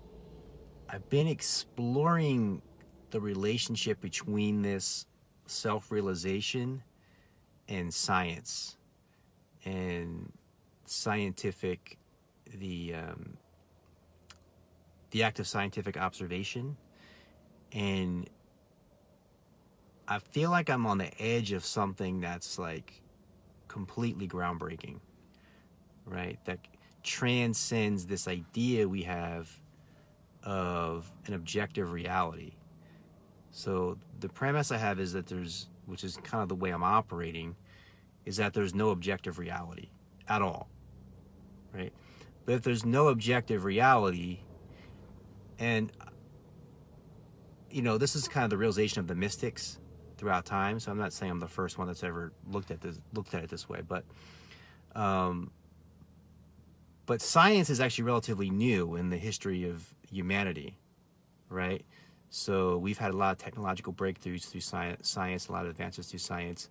I've 0.89 1.09
been 1.11 1.27
exploring 1.27 2.63
the 3.11 3.21
relationship 3.21 4.01
between 4.01 4.63
this 4.63 5.07
self-realization 5.47 6.83
and 7.69 7.93
science 7.93 8.77
and 9.65 10.33
scientific 10.87 11.99
the 12.55 12.95
um, 12.95 13.37
the 15.11 15.23
act 15.23 15.39
of 15.39 15.47
scientific 15.47 15.97
observation. 15.97 16.77
And 17.73 18.29
I 20.07 20.19
feel 20.19 20.51
like 20.51 20.69
I'm 20.69 20.87
on 20.87 20.99
the 20.99 21.11
edge 21.21 21.53
of 21.53 21.65
something 21.65 22.21
that's 22.21 22.59
like 22.59 23.01
completely 23.69 24.29
groundbreaking, 24.29 25.01
right? 26.05 26.39
That 26.45 26.59
transcends 27.03 28.07
this 28.07 28.29
idea 28.29 28.89
we 28.89 29.03
have 29.03 29.51
of 30.43 31.11
an 31.27 31.35
objective 31.35 31.93
reality. 31.93 32.53
So 33.51 33.99
the 34.21 34.29
premise 34.29 34.71
I 34.73 34.77
have 34.77 35.01
is 35.01 35.13
that 35.15 35.27
there's, 35.27 35.69
which 35.87 36.05
is 36.05 36.17
kind 36.19 36.43
of 36.43 36.49
the 36.49 36.55
way 36.55 36.71
I'm 36.71 36.83
operating, 36.83 37.57
is 38.27 38.37
that 38.37 38.53
there's 38.53 38.75
no 38.75 38.91
objective 38.91 39.39
reality 39.39 39.89
at 40.29 40.43
all, 40.43 40.69
right? 41.73 41.93
But 42.45 42.57
if 42.57 42.63
there's 42.63 42.85
no 42.85 43.09
objective 43.09 43.65
reality, 43.65 44.41
and 45.59 45.93
you 47.71 47.83
know, 47.83 47.97
this 47.97 48.15
is 48.15 48.29
kind 48.29 48.45
of 48.45 48.51
the 48.51 48.59
realization 48.59 49.01
of 49.01 49.09
the 49.09 49.15
mystics 49.15 49.79
throughout 50.17 50.45
time. 50.45 50.81
So 50.81 50.91
I'm 50.91 50.99
not 50.99 51.13
saying 51.13 51.33
I'm 51.33 51.41
the 51.41 51.49
first 51.49 51.79
one 51.79 51.87
that's 51.87 52.03
ever 52.05 52.33
looked 52.51 52.71
at 52.71 52.81
this 52.81 53.01
looked 53.13 53.35
at 53.35 53.45
it 53.45 53.51
this 53.51 53.69
way, 53.69 53.81
but 53.87 54.05
um, 54.95 55.51
but 57.07 57.21
science 57.21 57.71
is 57.71 57.81
actually 57.81 58.05
relatively 58.05 58.51
new 58.51 58.97
in 58.97 59.11
the 59.11 59.17
history 59.17 59.69
of 59.69 59.95
humanity, 60.11 60.77
right? 61.49 61.85
So 62.31 62.79
we've 62.79 62.99
had 62.99 63.13
a 63.13 63.17
lot 63.17 63.33
of 63.33 63.39
technological 63.39 63.93
breakthroughs 63.93 64.45
through 64.49 64.63
science, 64.63 65.09
science, 65.09 65.49
a 65.49 65.53
lot 65.53 65.65
of 65.65 65.71
advances 65.71 66.07
through 66.09 66.21
science, 66.21 66.69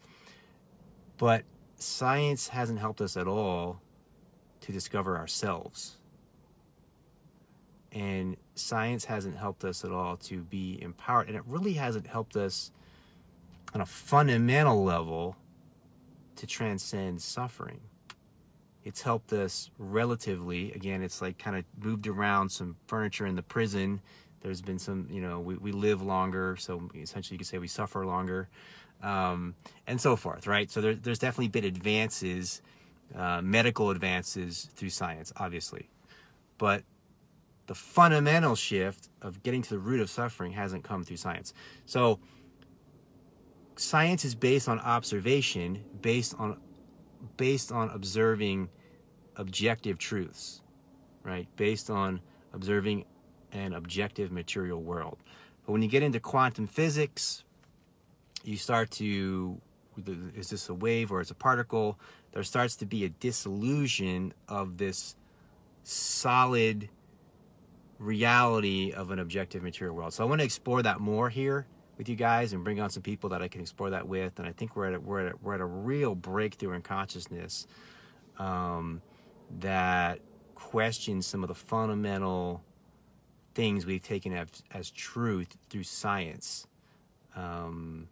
but 1.17 1.43
science 1.77 2.47
hasn't 2.47 2.79
helped 2.79 3.01
us 3.01 3.15
at 3.15 3.27
all 3.27 3.79
to 4.61 4.71
discover 4.71 5.17
ourselves. 5.17 5.97
And 7.91 8.37
science 8.55 9.05
hasn't 9.05 9.37
helped 9.37 9.63
us 9.63 9.85
at 9.85 9.91
all 9.91 10.17
to 10.17 10.41
be 10.43 10.81
empowered. 10.81 11.27
And 11.27 11.37
it 11.37 11.43
really 11.45 11.73
hasn't 11.73 12.07
helped 12.07 12.35
us 12.35 12.71
on 13.73 13.81
a 13.81 13.85
fundamental 13.85 14.83
level 14.83 15.35
to 16.35 16.47
transcend 16.47 17.21
suffering. 17.21 17.79
It's 18.83 19.01
helped 19.01 19.31
us 19.33 19.71
relatively. 19.77 20.73
Again, 20.73 21.01
it's 21.01 21.21
like 21.21 21.37
kind 21.37 21.55
of 21.55 21.63
moved 21.81 22.07
around 22.07 22.49
some 22.49 22.75
furniture 22.87 23.25
in 23.25 23.35
the 23.35 23.41
prison. 23.41 24.01
There's 24.41 24.61
been 24.61 24.79
some, 24.79 25.07
you 25.09 25.21
know, 25.21 25.39
we, 25.39 25.55
we 25.55 25.71
live 25.71 26.01
longer, 26.01 26.57
so 26.57 26.89
essentially 26.95 27.35
you 27.35 27.39
could 27.39 27.47
say 27.47 27.59
we 27.59 27.67
suffer 27.67 28.05
longer, 28.05 28.49
um, 29.01 29.55
and 29.87 29.99
so 29.99 30.17
forth, 30.17 30.47
right? 30.47 30.69
So 30.69 30.81
there, 30.81 30.95
there's 30.95 31.19
definitely 31.19 31.47
been 31.47 31.63
advances, 31.63 32.61
uh, 33.15 33.41
medical 33.41 33.89
advances 33.89 34.69
through 34.75 34.89
science, 34.89 35.31
obviously. 35.37 35.89
But 36.57 36.83
the 37.67 37.75
fundamental 37.75 38.55
shift 38.55 39.09
of 39.21 39.41
getting 39.43 39.61
to 39.61 39.69
the 39.69 39.79
root 39.79 40.01
of 40.01 40.09
suffering 40.09 40.51
hasn't 40.51 40.83
come 40.83 41.05
through 41.05 41.17
science. 41.17 41.53
So 41.85 42.19
science 43.75 44.25
is 44.25 44.35
based 44.35 44.69
on 44.69 44.79
observation, 44.79 45.83
based 46.01 46.35
on 46.39 46.57
based 47.37 47.71
on 47.71 47.89
observing 47.89 48.69
objective 49.35 49.97
truths, 49.97 50.61
right? 51.23 51.47
Based 51.55 51.89
on 51.89 52.21
observing 52.53 53.05
an 53.51 53.73
objective 53.73 54.31
material 54.31 54.81
world. 54.81 55.17
But 55.65 55.71
when 55.71 55.81
you 55.81 55.87
get 55.87 56.03
into 56.03 56.19
quantum 56.19 56.67
physics, 56.67 57.43
you 58.43 58.57
start 58.57 58.91
to 58.91 59.59
is 60.35 60.49
this 60.49 60.69
a 60.69 60.73
wave 60.73 61.11
or 61.11 61.21
is 61.21 61.31
a 61.31 61.35
particle? 61.35 61.99
There 62.31 62.43
starts 62.43 62.75
to 62.77 62.85
be 62.85 63.05
a 63.05 63.09
disillusion 63.09 64.33
of 64.47 64.77
this 64.77 65.15
solid 65.83 66.89
reality 67.99 68.91
of 68.91 69.11
an 69.11 69.19
objective 69.19 69.61
material 69.61 69.95
world. 69.95 70.13
So 70.13 70.23
I 70.23 70.27
want 70.27 70.41
to 70.41 70.45
explore 70.45 70.81
that 70.81 70.99
more 70.99 71.29
here 71.29 71.67
with 71.97 72.09
you 72.09 72.15
guys 72.15 72.53
and 72.53 72.63
bring 72.63 72.79
on 72.79 72.89
some 72.89 73.03
people 73.03 73.29
that 73.29 73.41
I 73.41 73.47
can 73.47 73.61
explore 73.61 73.89
that 73.91 74.07
with. 74.07 74.39
And 74.39 74.47
I 74.47 74.51
think 74.51 74.75
we're 74.75 74.87
at 74.87 74.93
a, 74.95 74.99
we're 74.99 75.27
at 75.27 75.33
a, 75.33 75.35
we're 75.41 75.53
at 75.53 75.61
a 75.61 75.65
real 75.65 76.15
breakthrough 76.15 76.73
in 76.73 76.81
consciousness 76.81 77.67
um, 78.39 79.01
that 79.59 80.19
questions 80.55 81.27
some 81.27 81.43
of 81.43 81.49
the 81.49 81.55
fundamental 81.55 82.63
things 83.53 83.85
we've 83.85 84.01
taken 84.01 84.33
as, 84.33 84.47
as 84.71 84.89
truth 84.91 85.55
through 85.69 85.83
science 85.83 86.67
um, 87.35 88.07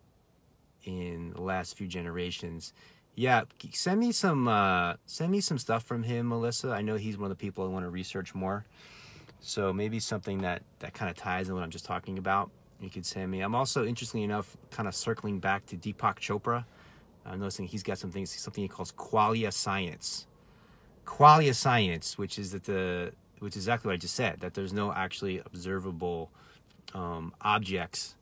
in 0.84 1.32
the 1.32 1.42
last 1.42 1.78
few 1.78 1.88
generations. 1.88 2.74
Yeah, 3.16 3.44
send 3.72 4.00
me 4.00 4.12
some 4.12 4.48
uh, 4.48 4.96
send 5.06 5.32
me 5.32 5.42
some 5.42 5.58
stuff 5.58 5.84
from 5.84 6.02
him, 6.04 6.30
Melissa. 6.30 6.70
I 6.70 6.82
know 6.82 6.96
he's 6.96 7.18
one 7.18 7.30
of 7.30 7.38
the 7.38 7.42
people 7.42 7.66
I 7.66 7.68
want 7.68 7.86
to 7.86 7.90
research 7.90 8.34
more. 8.34 8.66
So 9.42 9.74
maybe 9.74 10.00
something 10.00 10.40
that 10.40 10.62
that 10.80 10.94
kind 10.94 11.10
of 11.10 11.18
ties 11.18 11.50
in 11.50 11.56
what 11.56 11.64
I'm 11.64 11.72
just 11.72 11.86
talking 11.86 12.18
about. 12.18 12.52
You 12.82 12.90
could 12.90 13.06
send 13.06 13.30
me. 13.30 13.42
I'm 13.42 13.54
also 13.54 13.86
interestingly 13.86 14.24
enough 14.24 14.58
kind 14.72 14.88
of 14.88 14.96
circling 14.96 15.40
back 15.40 15.66
to 15.68 15.78
Deepak 15.78 16.18
Chopra. 16.20 16.66
I'm 17.26 17.40
noticing 17.40 17.68
he's 17.68 17.84
got 17.84 18.00
some 18.00 18.12
things, 18.12 18.32
something 18.32 18.64
he 18.64 18.68
calls 18.68 18.92
qualia 18.94 19.54
science. 19.54 20.26
Qualia 21.06 21.54
science, 21.54 22.18
which 22.18 22.40
is 22.40 22.52
that 22.52 22.64
the 22.64 23.14
which 23.40 23.56
is 23.56 23.64
exactly 23.64 23.90
what 23.90 23.94
I 23.94 23.98
just 23.98 24.16
said, 24.16 24.40
that 24.42 24.54
there's 24.54 24.74
no 24.74 24.92
actually 24.94 25.42
observable 25.46 26.32
um, 26.94 27.34
objects 27.42 28.16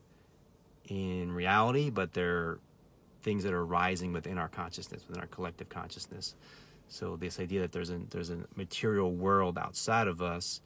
in 0.87 1.31
reality, 1.31 1.89
but 1.89 2.13
they're 2.13 2.59
things 3.21 3.43
that 3.43 3.53
are 3.53 3.65
rising 3.65 4.13
within 4.13 4.37
our 4.37 4.47
consciousness, 4.47 5.03
within 5.07 5.21
our 5.21 5.27
collective 5.27 5.69
consciousness. 5.69 6.35
So 6.87 7.15
this 7.15 7.39
idea 7.39 7.61
that 7.61 7.71
there's 7.71 7.91
a 7.91 7.99
there's 8.09 8.29
a 8.29 8.39
material 8.55 9.13
world 9.13 9.57
outside 9.57 10.07
of 10.07 10.21
us 10.21 10.61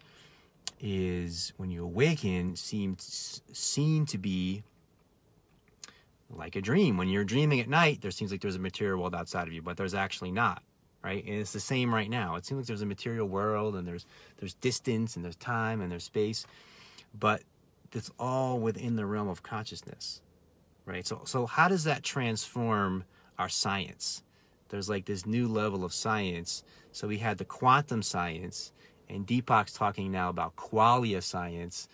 is 0.86 1.53
when 1.55 1.71
you 1.71 1.81
awaken 1.81 2.57
seems 2.57 3.41
seen 3.53 4.05
to 4.05 4.17
be 4.17 4.63
like 6.29 6.57
a 6.57 6.61
dream. 6.61 6.97
When 6.97 7.07
you're 7.07 7.23
dreaming 7.23 7.61
at 7.61 7.69
night, 7.69 8.01
there 8.01 8.11
seems 8.11 8.31
like 8.31 8.41
there's 8.41 8.57
a 8.57 8.59
material 8.59 8.99
world 8.99 9.15
outside 9.15 9.47
of 9.47 9.53
you, 9.53 9.61
but 9.61 9.77
there's 9.77 9.93
actually 9.93 10.31
not, 10.31 10.61
right? 11.01 11.23
And 11.23 11.36
it's 11.36 11.53
the 11.53 11.61
same 11.61 11.95
right 11.95 12.09
now. 12.09 12.36
It 12.36 12.45
seems 12.45 12.59
like 12.59 12.67
there's 12.67 12.81
a 12.81 12.86
material 12.86 13.29
world 13.29 13.77
and 13.77 13.88
there's 13.88 14.05
there's 14.38 14.55
distance 14.55 15.15
and 15.15 15.23
there's 15.23 15.38
time 15.38 15.79
and 15.79 15.89
there's 15.89 16.03
space, 16.03 16.45
but 17.17 17.43
it's 17.93 18.11
all 18.19 18.59
within 18.59 18.97
the 18.97 19.05
realm 19.05 19.29
of 19.29 19.41
consciousness, 19.41 20.21
right? 20.86 21.07
So 21.07 21.21
so 21.23 21.45
how 21.45 21.69
does 21.69 21.86
that 21.86 22.03
transform 22.03 23.05
our 23.39 23.49
science? 23.49 24.21
There's 24.67 24.89
like 24.89 25.05
this 25.05 25.25
new 25.25 25.47
level 25.47 25.86
of 25.86 25.93
science. 25.93 26.65
So 26.91 27.07
we 27.07 27.19
had 27.19 27.38
the 27.38 27.45
quantum 27.45 28.01
science, 28.01 28.73
and 29.14 29.28
Deepak's 29.28 29.74
talking 29.74 30.11
now 30.11 30.30
about 30.30 30.55
qualia 30.55 31.22
science, 31.22 31.88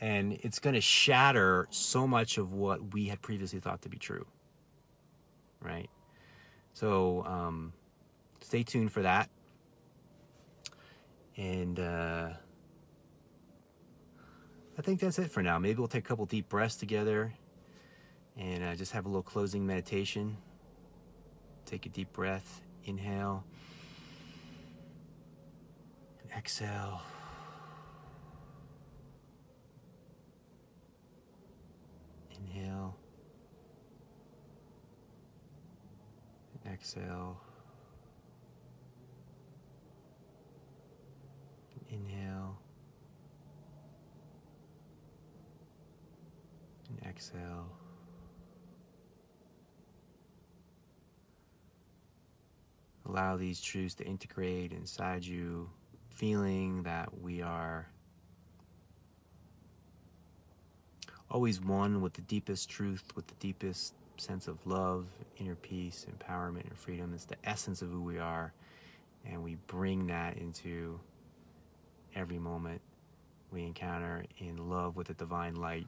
and 0.00 0.34
it's 0.42 0.58
going 0.58 0.74
to 0.74 0.80
shatter 0.80 1.66
so 1.70 2.06
much 2.06 2.38
of 2.38 2.52
what 2.52 2.94
we 2.94 3.06
had 3.06 3.20
previously 3.22 3.60
thought 3.60 3.82
to 3.82 3.88
be 3.88 3.98
true. 3.98 4.26
Right? 5.62 5.90
So 6.74 7.24
um, 7.26 7.72
stay 8.40 8.62
tuned 8.62 8.92
for 8.92 9.02
that. 9.02 9.28
And 11.36 11.78
uh, 11.78 12.30
I 14.78 14.82
think 14.82 15.00
that's 15.00 15.18
it 15.18 15.30
for 15.30 15.42
now. 15.42 15.58
Maybe 15.58 15.78
we'll 15.78 15.88
take 15.88 16.04
a 16.04 16.08
couple 16.08 16.26
deep 16.26 16.48
breaths 16.48 16.76
together 16.76 17.32
and 18.36 18.62
uh, 18.64 18.74
just 18.74 18.92
have 18.92 19.06
a 19.06 19.08
little 19.08 19.22
closing 19.22 19.66
meditation. 19.66 20.36
Take 21.66 21.86
a 21.86 21.88
deep 21.88 22.12
breath. 22.12 22.62
Inhale. 22.84 23.44
Exhale. 26.36 27.00
Inhale. 32.36 32.96
Exhale. 36.72 37.40
Inhale. 41.90 42.58
And 46.88 47.06
exhale. 47.06 47.66
Allow 53.06 53.36
these 53.36 53.60
truths 53.60 53.94
to 53.96 54.04
integrate 54.04 54.72
inside 54.72 55.24
you, 55.24 55.68
feeling 56.20 56.82
that 56.82 57.08
we 57.22 57.40
are 57.40 57.88
always 61.30 61.62
one 61.62 62.02
with 62.02 62.12
the 62.12 62.20
deepest 62.20 62.68
truth, 62.68 63.02
with 63.16 63.26
the 63.26 63.34
deepest 63.40 63.94
sense 64.18 64.46
of 64.46 64.58
love, 64.66 65.06
inner 65.38 65.54
peace, 65.54 66.04
empowerment, 66.14 66.64
and 66.68 66.76
freedom. 66.76 67.12
It's 67.14 67.24
the 67.24 67.38
essence 67.42 67.80
of 67.80 67.88
who 67.88 68.02
we 68.02 68.18
are. 68.18 68.52
And 69.24 69.42
we 69.42 69.54
bring 69.66 70.08
that 70.08 70.36
into 70.36 71.00
every 72.14 72.38
moment 72.38 72.82
we 73.50 73.64
encounter 73.64 74.22
in 74.36 74.68
love 74.68 74.96
with 74.96 75.06
the 75.06 75.14
divine 75.14 75.54
light, 75.54 75.86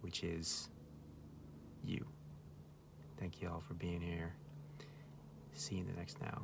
which 0.00 0.24
is 0.24 0.70
you. 1.84 2.04
Thank 3.20 3.40
you 3.40 3.48
all 3.48 3.60
for 3.60 3.74
being 3.74 4.00
here. 4.00 4.34
See 5.52 5.76
you 5.76 5.82
in 5.82 5.86
the 5.86 5.96
next 5.96 6.20
now. 6.20 6.42